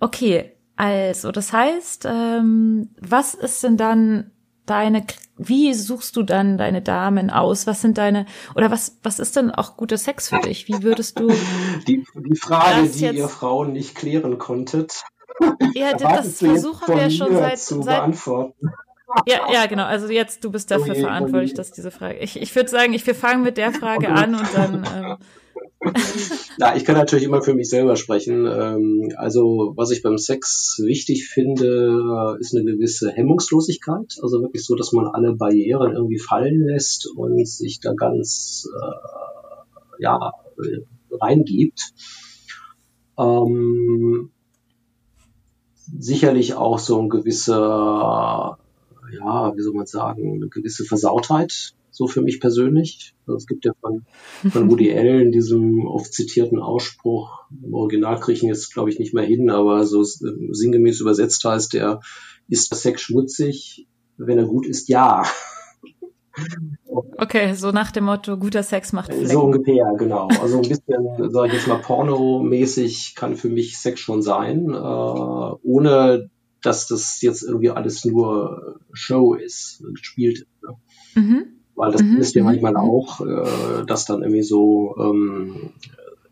okay, 0.00 0.52
also, 0.76 1.32
das 1.32 1.52
heißt, 1.52 2.06
ähm, 2.06 2.90
was 2.98 3.34
ist 3.34 3.62
denn 3.62 3.76
dann 3.76 4.30
deine, 4.66 5.04
wie 5.36 5.74
suchst 5.74 6.16
du 6.16 6.22
dann 6.22 6.58
deine 6.58 6.82
Damen 6.82 7.30
aus? 7.30 7.66
Was 7.66 7.80
sind 7.80 7.98
deine, 7.98 8.26
oder 8.54 8.70
was, 8.70 8.98
was 9.02 9.18
ist 9.18 9.36
denn 9.36 9.50
auch 9.50 9.76
guter 9.76 9.98
Sex 9.98 10.28
für 10.28 10.38
dich? 10.38 10.68
Wie 10.68 10.82
würdest 10.82 11.18
du? 11.18 11.28
Die, 11.86 12.04
die 12.14 12.36
Frage, 12.36 12.88
die 12.88 13.06
ihr 13.06 13.28
Frauen 13.28 13.72
nicht 13.72 13.94
klären 13.94 14.38
konntet. 14.38 15.04
Ja, 15.74 15.96
das 15.96 16.38
versuchen 16.38 16.96
wir 16.96 17.10
schon 17.10 17.32
seit, 17.32 17.58
seit, 17.58 18.14
ja, 19.26 19.52
ja, 19.52 19.66
genau. 19.66 19.84
Also 19.84 20.08
jetzt, 20.08 20.44
du 20.44 20.50
bist 20.52 20.70
dafür 20.70 20.94
oh 20.96 21.00
verantwortlich, 21.00 21.54
dass 21.54 21.72
diese 21.72 21.90
Frage. 21.90 22.18
Ich, 22.18 22.40
ich 22.40 22.54
würde 22.54 22.68
sagen, 22.68 22.94
ich, 22.94 23.06
wir 23.06 23.14
fangen 23.14 23.42
mit 23.42 23.56
der 23.56 23.72
Frage 23.72 24.10
an 24.10 24.34
und 24.34 24.54
dann. 24.54 24.86
Ähm, 24.94 25.16
ja, 26.58 26.76
ich 26.76 26.84
kann 26.84 26.96
natürlich 26.96 27.24
immer 27.24 27.42
für 27.42 27.54
mich 27.54 27.68
selber 27.68 27.96
sprechen. 27.96 28.46
Ähm, 28.46 29.12
also 29.16 29.72
was 29.76 29.90
ich 29.90 30.02
beim 30.02 30.18
Sex 30.18 30.80
wichtig 30.82 31.28
finde, 31.28 32.36
ist 32.40 32.54
eine 32.54 32.64
gewisse 32.64 33.10
Hemmungslosigkeit. 33.10 34.18
Also 34.22 34.40
wirklich 34.40 34.64
so, 34.64 34.74
dass 34.74 34.92
man 34.92 35.06
alle 35.06 35.34
Barrieren 35.34 35.92
irgendwie 35.94 36.18
fallen 36.18 36.66
lässt 36.66 37.08
und 37.14 37.46
sich 37.46 37.80
da 37.80 37.94
ganz 37.94 38.68
äh, 38.74 40.02
ja 40.02 40.32
reingibt. 41.10 41.92
Ähm, 43.18 44.30
sicherlich 45.98 46.54
auch 46.54 46.78
so 46.78 47.00
ein 47.00 47.08
gewisser, 47.08 48.58
ja, 49.12 49.56
wie 49.56 49.60
soll 49.60 49.74
man 49.74 49.86
sagen, 49.86 50.34
eine 50.34 50.48
gewisse 50.48 50.84
Versautheit 50.84 51.74
so 51.94 52.08
für 52.08 52.22
mich 52.22 52.40
persönlich. 52.40 53.14
Also 53.24 53.36
es 53.36 53.46
gibt 53.46 53.64
ja 53.64 53.72
von, 53.80 54.04
von 54.50 54.68
Woody 54.68 54.92
Allen 54.98 55.30
diesen 55.30 55.86
oft 55.86 56.12
zitierten 56.12 56.58
Ausspruch, 56.58 57.44
im 57.62 57.72
Original 57.72 58.18
kriege 58.18 58.36
ich 58.36 58.42
ihn 58.42 58.48
jetzt, 58.48 58.74
glaube 58.74 58.90
ich, 58.90 58.98
nicht 58.98 59.14
mehr 59.14 59.24
hin, 59.24 59.48
aber 59.48 59.86
so 59.86 60.02
sinngemäß 60.02 61.00
übersetzt 61.00 61.44
heißt 61.44 61.72
der, 61.72 62.00
ist 62.48 62.70
der 62.72 62.78
Sex 62.78 63.00
schmutzig? 63.00 63.86
Wenn 64.16 64.38
er 64.38 64.46
gut 64.46 64.66
ist, 64.66 64.88
ja. 64.88 65.22
Okay, 67.16 67.54
so 67.54 67.70
nach 67.70 67.92
dem 67.92 68.04
Motto, 68.04 68.36
guter 68.36 68.64
Sex 68.64 68.92
macht 68.92 69.12
Flecken. 69.12 69.28
So 69.28 69.42
ungefähr, 69.42 69.94
genau. 69.96 70.28
Also 70.42 70.56
ein 70.56 70.68
bisschen, 70.68 71.30
sage 71.30 71.46
ich 71.46 71.54
jetzt 71.54 71.68
mal, 71.68 71.78
pornomäßig 71.78 73.14
kann 73.14 73.36
für 73.36 73.48
mich 73.48 73.78
Sex 73.78 74.00
schon 74.00 74.20
sein, 74.20 74.70
äh, 74.70 74.74
ohne 74.74 76.28
dass 76.60 76.88
das 76.88 77.22
jetzt 77.22 77.42
irgendwie 77.42 77.70
alles 77.70 78.04
nur 78.04 78.80
Show 78.92 79.34
ist, 79.34 79.84
gespielt 79.94 80.40
ist. 80.40 80.62
Ne? 80.62 81.22
Mhm. 81.22 81.53
Weil 81.84 81.92
das 81.92 82.02
mhm. 82.02 82.18
ist 82.18 82.34
ja 82.34 82.42
mhm. 82.42 82.48
manchmal 82.48 82.76
auch, 82.76 83.20
äh, 83.20 83.84
dass 83.86 84.06
dann 84.06 84.22
irgendwie 84.22 84.42
so, 84.42 84.94
ähm, 84.98 85.70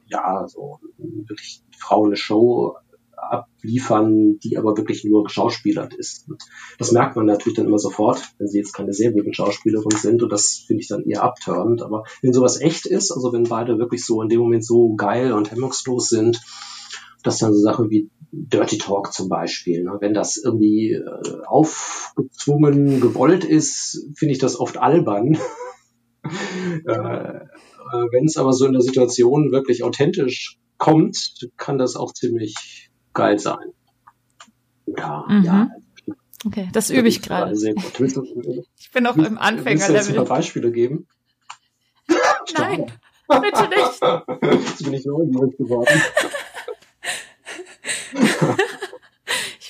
ja, 0.06 0.46
so 0.48 0.78
wirklich 0.98 1.62
Frauen 1.78 2.08
eine 2.08 2.16
Show 2.16 2.76
abliefern, 3.16 4.38
die 4.40 4.58
aber 4.58 4.76
wirklich 4.76 5.04
nur 5.04 5.24
geschauspielert 5.24 5.94
ist. 5.94 6.28
Und 6.28 6.42
das 6.78 6.92
merkt 6.92 7.16
man 7.16 7.26
natürlich 7.26 7.56
dann 7.56 7.66
immer 7.66 7.78
sofort, 7.78 8.20
wenn 8.38 8.48
sie 8.48 8.58
jetzt 8.58 8.72
keine 8.72 8.92
sehr 8.92 9.12
guten 9.12 9.32
Schauspielerin 9.32 9.96
sind 9.96 10.22
und 10.22 10.32
das 10.32 10.64
finde 10.66 10.82
ich 10.82 10.88
dann 10.88 11.04
eher 11.04 11.22
abtörend. 11.22 11.82
Aber 11.82 12.04
wenn 12.20 12.32
sowas 12.32 12.60
echt 12.60 12.86
ist, 12.86 13.12
also 13.12 13.32
wenn 13.32 13.44
beide 13.44 13.78
wirklich 13.78 14.04
so 14.04 14.22
in 14.22 14.28
dem 14.28 14.40
Moment 14.40 14.64
so 14.64 14.94
geil 14.96 15.32
und 15.32 15.50
hemmungslos 15.50 16.08
sind, 16.08 16.40
dass 17.22 17.38
dann 17.38 17.52
so 17.52 17.60
Sachen 17.60 17.90
wie 17.90 18.10
Dirty 18.32 18.78
Talk 18.78 19.12
zum 19.12 19.28
Beispiel, 19.28 19.84
ne? 19.84 19.98
wenn 20.00 20.14
das 20.14 20.38
irgendwie 20.38 20.92
äh, 20.92 21.44
aufgezwungen, 21.46 23.00
gewollt 23.00 23.44
ist, 23.44 24.08
finde 24.16 24.32
ich 24.32 24.38
das 24.38 24.58
oft 24.58 24.78
albern. 24.78 25.38
äh, 26.86 26.92
äh, 26.92 28.06
wenn 28.10 28.24
es 28.24 28.36
aber 28.36 28.52
so 28.52 28.66
in 28.66 28.72
der 28.72 28.80
Situation 28.80 29.52
wirklich 29.52 29.84
authentisch 29.84 30.58
kommt, 30.78 31.46
kann 31.56 31.78
das 31.78 31.94
auch 31.96 32.12
ziemlich 32.14 32.90
geil 33.12 33.38
sein. 33.38 33.72
Ja, 34.86 35.24
mhm. 35.28 35.44
ja. 35.44 35.68
Okay, 36.44 36.68
das 36.72 36.90
übe 36.90 37.08
ich 37.08 37.22
gerade. 37.22 37.52
Ich 38.78 38.90
bin 38.92 39.04
noch 39.04 39.16
im 39.16 39.38
Anfängerlevel. 39.38 39.94
Willst 39.94 40.10
du 40.10 40.14
jetzt 40.14 40.28
Beispiele 40.28 40.72
geben? 40.72 41.06
Nein, 42.58 42.90
bitte 43.28 43.68
nicht. 43.68 44.62
Jetzt 44.62 44.84
bin 44.84 44.92
ich 44.92 45.06
neugierig 45.06 45.56
geworden. 45.56 46.02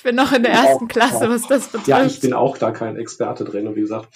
Ich 0.03 0.09
Ich 0.09 0.09
bin 0.09 0.15
noch 0.17 0.33
in 0.33 0.43
der 0.43 0.51
ersten 0.51 0.87
Klasse, 0.89 1.29
was 1.29 1.47
das 1.47 1.67
betrifft. 1.67 1.87
Ja, 1.87 2.05
ich 2.05 2.19
bin 2.19 2.33
auch 2.33 2.57
da 2.57 2.71
kein 2.71 2.97
Experte 2.97 3.45
drin. 3.45 3.67
Und 3.67 3.77
wie 3.77 3.81
gesagt, 3.81 4.09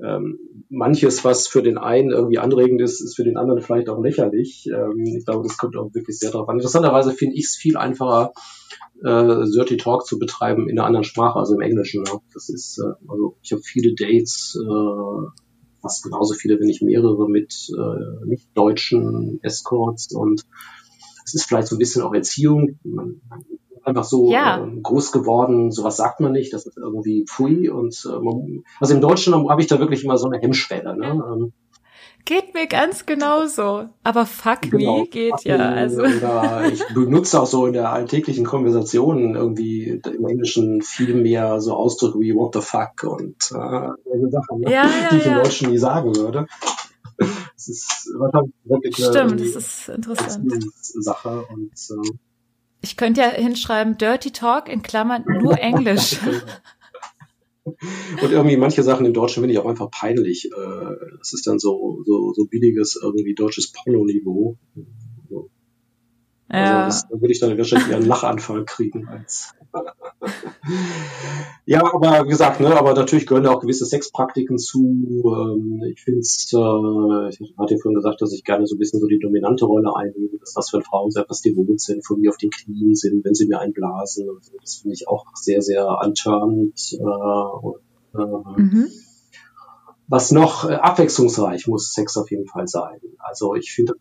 ähm, 0.00 0.38
manches, 0.68 1.24
was 1.24 1.48
für 1.48 1.60
den 1.60 1.76
einen 1.76 2.10
irgendwie 2.10 2.38
anregend 2.38 2.80
ist, 2.80 3.00
ist 3.00 3.16
für 3.16 3.24
den 3.24 3.36
anderen 3.36 3.60
vielleicht 3.60 3.88
auch 3.88 4.00
lächerlich. 4.00 4.68
Ähm, 4.72 5.04
ich 5.04 5.24
glaube, 5.24 5.46
das 5.46 5.56
kommt 5.56 5.76
auch 5.76 5.92
wirklich 5.92 6.18
sehr 6.20 6.30
darauf 6.30 6.48
an. 6.48 6.56
Interessanterweise 6.56 7.12
finde 7.12 7.34
ich 7.34 7.46
es 7.46 7.56
viel 7.56 7.76
einfacher, 7.76 8.32
äh, 9.02 9.44
Dirty 9.52 9.76
Talk 9.76 10.06
zu 10.06 10.20
betreiben 10.20 10.68
in 10.68 10.78
einer 10.78 10.86
anderen 10.86 11.04
Sprache, 11.04 11.38
also 11.38 11.54
im 11.54 11.62
Englischen. 11.62 12.02
Ne? 12.02 12.20
Das 12.32 12.48
ist, 12.48 12.78
äh, 12.78 12.92
also 13.08 13.36
ich 13.42 13.50
habe 13.50 13.62
viele 13.62 13.94
Dates, 13.94 14.56
äh, 14.56 15.40
fast 15.82 16.04
genauso 16.04 16.34
viele, 16.34 16.60
wenn 16.60 16.66
nicht 16.68 16.82
mehrere, 16.82 17.28
mit 17.28 17.68
äh, 17.76 18.26
nicht 18.26 18.48
deutschen 18.54 19.40
Escorts 19.42 20.12
und 20.14 20.44
es 21.24 21.34
ist 21.34 21.46
vielleicht 21.46 21.68
so 21.68 21.76
ein 21.76 21.78
bisschen 21.78 22.02
auch 22.02 22.14
Erziehung. 22.14 22.78
Man, 22.84 23.20
man 23.28 23.44
einfach 23.86 24.04
so 24.04 24.30
Ja. 24.30 24.64
äh, 24.64 24.80
groß 24.82 25.12
geworden, 25.12 25.70
sowas 25.70 25.96
sagt 25.96 26.20
man 26.20 26.32
nicht, 26.32 26.52
das 26.52 26.66
ist 26.66 26.76
irgendwie 26.76 27.24
pfui 27.28 27.68
und 27.68 27.94
äh, 28.10 28.18
man, 28.20 28.62
also 28.80 28.94
im 28.94 29.00
Deutschen 29.00 29.34
habe 29.48 29.60
ich 29.60 29.66
da 29.66 29.78
wirklich 29.78 30.04
immer 30.04 30.16
so 30.18 30.28
eine 30.28 30.38
Hemmschwelle, 30.40 30.96
ne? 30.96 31.06
Ähm, 31.12 31.52
Geht 32.26 32.54
mir 32.54 32.66
ganz 32.66 33.04
genauso. 33.04 33.84
Aber 34.02 34.24
fuck 34.24 34.62
Genau. 34.62 35.00
me 35.00 35.06
geht 35.06 35.44
ja. 35.44 35.56
Also. 35.58 36.00
Oder 36.04 36.72
ich 36.72 36.82
benutze 36.94 37.38
auch 37.38 37.44
so 37.46 37.66
in 37.66 37.74
der 37.74 37.92
alltäglichen 37.92 38.46
Konversation 38.46 39.34
irgendwie 39.34 40.00
im 40.02 40.26
Englischen 40.26 40.80
viel 40.80 41.12
mehr 41.14 41.60
so 41.60 41.74
Ausdrücke 41.74 42.18
wie 42.20 42.34
what 42.34 42.54
the 42.54 42.62
fuck 42.62 43.02
und 43.02 43.36
äh, 43.52 44.30
Sachen, 44.30 44.60
ne? 44.60 44.70
Ja, 44.72 44.84
ja, 44.84 45.08
die 45.12 45.16
ich 45.18 45.26
im 45.26 45.32
ja. 45.32 45.42
Deutschen 45.42 45.70
nie 45.70 45.76
sagen 45.76 46.16
würde. 46.16 46.46
Das 47.18 47.68
ist 47.68 48.10
wahrscheinlich 48.18 48.54
wirklich 48.64 48.96
eine 48.96 49.12
Stimmt, 49.14 49.30
irgendwie 49.32 49.52
das 49.52 49.62
ist 49.66 49.88
interessant. 49.90 50.52
Erziehungssache 50.52 51.44
und 51.52 51.72
äh, 51.72 52.10
Ich 52.84 52.98
könnte 52.98 53.22
ja 53.22 53.30
hinschreiben, 53.30 53.96
Dirty 53.96 54.30
Talk 54.30 54.68
in 54.68 54.82
Klammern 54.82 55.24
nur 55.40 55.58
Englisch. 55.58 56.18
Und 57.64 58.30
irgendwie 58.30 58.58
manche 58.58 58.82
Sachen 58.82 59.06
im 59.06 59.14
Deutschen 59.14 59.40
finde 59.40 59.54
ich 59.54 59.58
auch 59.58 59.64
einfach 59.64 59.90
peinlich. 59.90 60.50
Äh, 60.54 60.94
Das 61.18 61.32
ist 61.32 61.46
dann 61.46 61.58
so, 61.58 62.02
so, 62.04 62.34
so 62.34 62.44
billiges 62.44 63.00
irgendwie 63.02 63.34
deutsches 63.34 63.72
Porno-Niveau. 63.72 64.58
Also 66.54 66.72
Ja. 66.72 66.84
das, 66.86 67.08
da 67.08 67.20
würde 67.20 67.32
ich 67.32 67.40
dann 67.40 67.56
wahrscheinlich 67.58 67.88
eher 67.90 67.96
einen 67.96 68.06
Lachanfall 68.06 68.64
kriegen 68.64 69.08
als. 69.08 69.52
ja, 71.66 71.82
aber 71.92 72.24
wie 72.24 72.28
gesagt, 72.28 72.60
ne, 72.60 72.74
aber 72.76 72.94
natürlich 72.94 73.26
gehören 73.26 73.44
da 73.44 73.50
auch 73.52 73.60
gewisse 73.60 73.84
Sexpraktiken 73.86 74.56
zu. 74.58 74.80
Ähm, 74.80 75.82
ich 75.92 76.00
finde 76.02 76.20
es, 76.20 76.52
äh, 76.52 77.28
ich 77.28 77.54
hatte 77.58 77.76
vorhin 77.78 77.94
gesagt, 77.96 78.22
dass 78.22 78.32
ich 78.32 78.44
gerne 78.44 78.66
so 78.66 78.76
ein 78.76 78.78
bisschen 78.78 79.00
so 79.00 79.06
die 79.06 79.18
dominante 79.18 79.64
Rolle 79.64 79.94
einnehme, 79.96 80.38
dass 80.38 80.54
das, 80.54 80.72
wenn 80.72 80.82
Frauen 80.82 81.10
sehr 81.10 81.24
etwas 81.24 81.42
devot 81.42 81.80
sind, 81.80 82.06
von 82.06 82.20
mir 82.20 82.30
auf 82.30 82.38
den 82.38 82.50
Knien 82.50 82.94
sind, 82.94 83.24
wenn 83.24 83.34
sie 83.34 83.46
mir 83.46 83.58
einblasen. 83.60 84.26
Das 84.60 84.76
finde 84.76 84.94
ich 84.94 85.08
auch 85.08 85.26
sehr, 85.34 85.60
sehr 85.60 85.86
antörnend. 86.00 86.78
Äh, 86.92 87.02
und, 87.02 87.80
äh, 88.14 88.60
Mhm. 88.62 88.88
Was 90.06 90.30
noch 90.30 90.68
äh, 90.68 90.74
abwechslungsreich 90.74 91.66
muss 91.66 91.92
Sex 91.92 92.16
auf 92.16 92.30
jeden 92.30 92.46
Fall 92.46 92.66
sein. 92.68 93.00
Also 93.18 93.54
ich 93.54 93.72
finde 93.72 93.94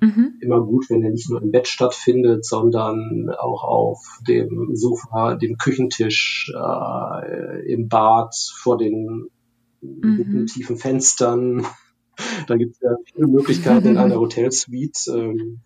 Mhm. 0.00 0.38
immer 0.40 0.60
gut, 0.62 0.86
wenn 0.88 1.02
er 1.02 1.10
nicht 1.10 1.28
nur 1.30 1.42
im 1.42 1.50
Bett 1.50 1.68
stattfindet, 1.68 2.44
sondern 2.44 3.28
auch 3.38 3.64
auf 3.64 3.98
dem 4.26 4.70
Sofa, 4.74 5.34
dem 5.36 5.56
Küchentisch, 5.56 6.50
äh, 6.54 7.72
im 7.72 7.88
Bad, 7.88 8.34
vor 8.58 8.76
den 8.78 9.26
Mhm. 9.82 10.46
tiefen 10.46 10.76
Fenstern. 10.76 11.66
Da 12.48 12.56
gibt 12.56 12.72
es 12.72 12.80
ja 12.80 12.90
viele 13.12 13.28
Möglichkeiten 13.28 13.88
in 13.88 13.96
einer 13.96 14.16
Hotelsuite. 14.20 15.10
Ähm, 15.10 15.60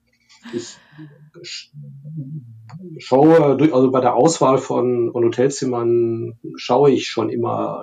ich 0.53 0.79
sch- 1.43 1.71
schaue, 2.99 3.57
durch, 3.57 3.73
also 3.75 3.91
bei 3.91 4.01
der 4.01 4.15
Auswahl 4.15 4.59
von, 4.59 5.11
von 5.13 5.25
Hotelzimmern 5.25 6.39
schaue 6.57 6.91
ich 6.93 7.07
schon 7.09 7.29
immer 7.29 7.83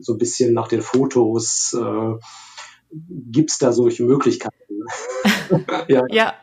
so 0.00 0.14
ein 0.14 0.18
bisschen 0.18 0.54
nach 0.54 0.68
den 0.68 0.82
Fotos. 0.82 1.74
Äh, 1.78 2.14
Gibt 3.30 3.50
es 3.50 3.58
da 3.58 3.72
solche 3.72 4.04
Möglichkeiten? 4.04 4.84
ja, 5.88 6.02
Ja. 6.10 6.34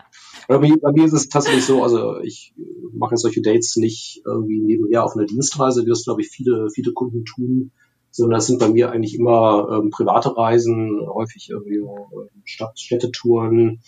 bei 0.48 0.58
mir, 0.58 0.78
bei 0.78 0.92
mir 0.92 1.06
ist 1.06 1.14
es 1.14 1.30
tatsächlich 1.30 1.66
so, 1.66 1.84
also 1.84 2.20
ich 2.22 2.54
mache 2.94 3.18
solche 3.18 3.42
Dates 3.42 3.76
nicht 3.76 4.22
irgendwie 4.26 4.60
nebenher 4.60 5.04
auf 5.04 5.16
einer 5.16 5.26
Dienstreise, 5.26 5.86
wie 5.86 5.90
das 5.90 6.06
glaube 6.06 6.22
ich 6.22 6.30
viele, 6.30 6.70
viele 6.74 6.94
Kunden 6.94 7.24
tun, 7.26 7.72
sondern 8.12 8.38
das 8.38 8.48
sind 8.48 8.60
bei 8.60 8.70
mir 8.70 8.92
eigentlich 8.92 9.16
immer 9.16 9.68
ähm, 9.72 9.92
private 9.92 10.36
Reisen, 10.36 11.00
häufig 11.08 11.50
irgendwie 11.52 11.78
ähm, 11.78 12.42
Stadt, 12.46 12.80
Städtetouren, 12.80 13.82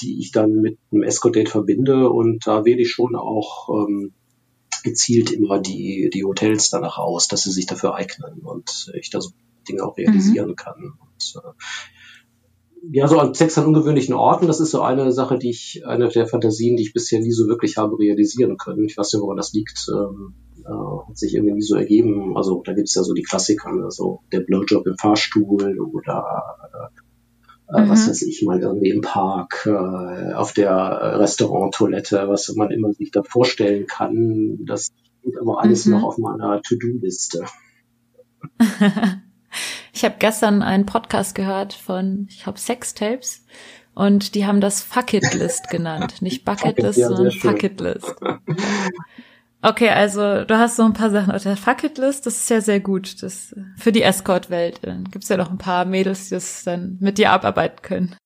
die 0.00 0.20
ich 0.20 0.30
dann 0.30 0.52
mit 0.52 0.78
einem 0.92 1.02
Escort-Date 1.02 1.48
verbinde 1.48 2.08
und 2.10 2.46
da 2.46 2.64
wähle 2.64 2.82
ich 2.82 2.90
schon 2.90 3.16
auch 3.16 3.68
ähm, 3.70 4.12
gezielt 4.82 5.30
immer 5.30 5.60
die, 5.60 6.10
die 6.12 6.24
Hotels 6.24 6.70
danach 6.70 6.98
aus, 6.98 7.28
dass 7.28 7.42
sie 7.42 7.52
sich 7.52 7.66
dafür 7.66 7.94
eignen 7.94 8.40
und 8.42 8.92
ich 8.98 9.10
da 9.10 9.20
so 9.20 9.30
Dinge 9.68 9.84
auch 9.84 9.96
realisieren 9.96 10.56
kann. 10.56 10.92
Und, 11.00 11.42
äh, 11.42 11.48
ja, 12.92 13.08
so 13.08 13.18
an 13.18 13.34
Sex 13.34 13.58
an 13.58 13.66
ungewöhnlichen 13.66 14.14
Orten, 14.14 14.46
das 14.46 14.60
ist 14.60 14.70
so 14.70 14.82
eine 14.82 15.10
Sache, 15.12 15.38
die 15.38 15.50
ich, 15.50 15.82
eine 15.84 16.08
der 16.08 16.26
Fantasien, 16.26 16.76
die 16.76 16.84
ich 16.84 16.92
bisher 16.92 17.20
nie 17.20 17.32
so 17.32 17.46
wirklich 17.48 17.76
habe 17.76 17.98
realisieren 17.98 18.56
können. 18.56 18.84
Ich 18.84 18.96
weiß 18.96 19.12
nicht, 19.12 19.22
woran 19.22 19.36
das 19.36 19.52
liegt. 19.52 19.86
Ähm, 19.92 20.34
äh, 20.64 21.08
hat 21.08 21.18
sich 21.18 21.34
irgendwie 21.34 21.54
nie 21.54 21.62
so 21.62 21.76
ergeben. 21.76 22.36
Also 22.36 22.62
da 22.64 22.72
gibt 22.74 22.88
es 22.88 22.94
ja 22.94 23.02
so 23.02 23.14
die 23.14 23.22
Klassiker, 23.22 23.70
also 23.84 24.20
der 24.32 24.40
Blowjob 24.40 24.86
im 24.86 24.96
Fahrstuhl 24.96 25.78
oder 25.80 26.24
äh, 26.72 27.00
Mhm. 27.70 27.88
was 27.90 28.08
weiß 28.08 28.22
ich 28.22 28.42
mal 28.44 28.60
irgendwie 28.60 28.90
im 28.90 29.00
Park, 29.02 29.66
äh, 29.66 30.32
auf 30.34 30.52
der 30.52 30.70
äh, 30.70 31.16
Restauranttoilette, 31.16 32.28
was 32.28 32.48
man 32.56 32.70
immer 32.70 32.92
sich 32.92 33.10
da 33.10 33.22
vorstellen 33.22 33.86
kann. 33.86 34.58
Das 34.66 34.90
steht 35.20 35.38
aber 35.40 35.60
alles 35.62 35.84
Mhm. 35.86 35.92
noch 35.92 36.04
auf 36.04 36.18
meiner 36.18 36.62
To-Do-Liste. 36.62 37.44
Ich 39.94 40.04
habe 40.04 40.16
gestern 40.20 40.62
einen 40.62 40.86
Podcast 40.86 41.34
gehört 41.34 41.72
von, 41.72 42.26
ich 42.30 42.44
glaube, 42.44 42.58
Sextapes. 42.60 43.44
Und 43.94 44.36
die 44.36 44.46
haben 44.46 44.60
das 44.60 44.80
Fuck 44.80 45.12
It 45.14 45.34
List 45.34 45.70
genannt. 45.70 46.22
Nicht 46.22 46.44
Bucket 46.44 46.60
Fuck 46.66 46.78
it, 46.78 46.84
List, 46.84 46.98
ja, 46.98 47.08
sondern 47.08 47.32
schön. 47.32 47.58
Okay, 49.60 49.88
also 49.88 50.44
du 50.44 50.56
hast 50.56 50.76
so 50.76 50.84
ein 50.84 50.92
paar 50.92 51.10
Sachen 51.10 51.32
auf 51.32 51.42
der 51.42 51.56
Fuck 51.56 51.82
It 51.82 51.98
List. 51.98 52.26
Das 52.26 52.36
ist 52.36 52.50
ja 52.50 52.60
sehr 52.60 52.78
gut. 52.78 53.22
Das 53.22 53.54
für 53.76 53.90
die 53.90 54.02
Escort-Welt. 54.02 54.80
Gibt's 55.10 55.28
ja 55.28 55.36
noch 55.36 55.50
ein 55.50 55.58
paar 55.58 55.84
Mädels, 55.84 56.28
die 56.28 56.36
das 56.36 56.62
dann 56.64 56.96
mit 57.00 57.18
dir 57.18 57.32
abarbeiten 57.32 57.82
können. 57.82 58.16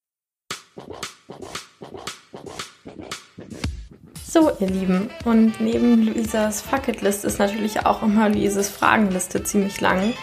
So, 4.27 4.51
ihr 4.61 4.69
Lieben, 4.69 5.11
und 5.25 5.61
neben 5.61 6.07
Luisas 6.07 6.63
Fucketlist 6.63 7.25
ist 7.25 7.39
natürlich 7.39 7.85
auch 7.85 8.03
immer 8.03 8.31
Luises 8.31 8.71
Fragenliste 8.71 9.43
ziemlich 9.43 9.81
lang. 9.81 10.15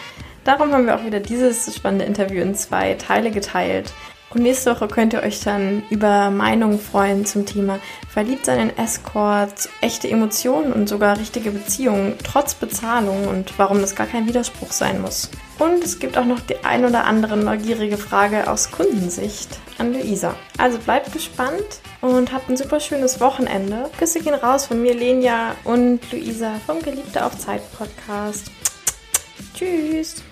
Darum 0.42 0.72
haben 0.72 0.86
wir 0.86 0.96
auch 0.96 1.04
wieder 1.04 1.20
dieses 1.20 1.74
spannende 1.74 2.06
Interview 2.06 2.42
in 2.42 2.54
zwei 2.54 2.94
Teile 2.94 3.30
geteilt. 3.30 3.92
Und 4.32 4.42
nächste 4.42 4.70
Woche 4.70 4.86
könnt 4.86 5.12
ihr 5.12 5.24
euch 5.24 5.40
dann 5.40 5.82
über 5.90 6.30
Meinungen 6.30 6.78
freuen 6.78 7.26
zum 7.26 7.46
Thema 7.46 7.80
Verliebtsein 8.08 8.70
in 8.70 8.78
Escorts, 8.78 9.68
echte 9.80 10.08
Emotionen 10.08 10.72
und 10.72 10.88
sogar 10.88 11.18
richtige 11.18 11.50
Beziehungen 11.50 12.14
trotz 12.22 12.54
Bezahlung 12.54 13.26
und 13.26 13.58
warum 13.58 13.80
das 13.80 13.96
gar 13.96 14.06
kein 14.06 14.28
Widerspruch 14.28 14.70
sein 14.70 15.02
muss. 15.02 15.30
Und 15.58 15.82
es 15.82 15.98
gibt 15.98 16.16
auch 16.16 16.24
noch 16.24 16.40
die 16.40 16.64
ein 16.64 16.84
oder 16.84 17.04
andere 17.04 17.36
neugierige 17.36 17.98
Frage 17.98 18.48
aus 18.48 18.70
Kundensicht 18.70 19.58
an 19.78 19.92
Luisa. 19.92 20.36
Also 20.58 20.78
bleibt 20.78 21.12
gespannt 21.12 21.80
und 22.00 22.32
habt 22.32 22.48
ein 22.48 22.56
super 22.56 22.78
schönes 22.78 23.20
Wochenende. 23.20 23.90
Küsse 23.98 24.20
gehen 24.20 24.34
raus 24.34 24.66
von 24.66 24.80
mir, 24.80 24.94
Lenia 24.94 25.56
und 25.64 26.00
Luisa 26.12 26.52
vom 26.66 26.80
Geliebte 26.82 27.24
auf 27.24 27.36
Zeit 27.36 27.62
Podcast. 27.72 28.50
Tschüss. 29.54 30.22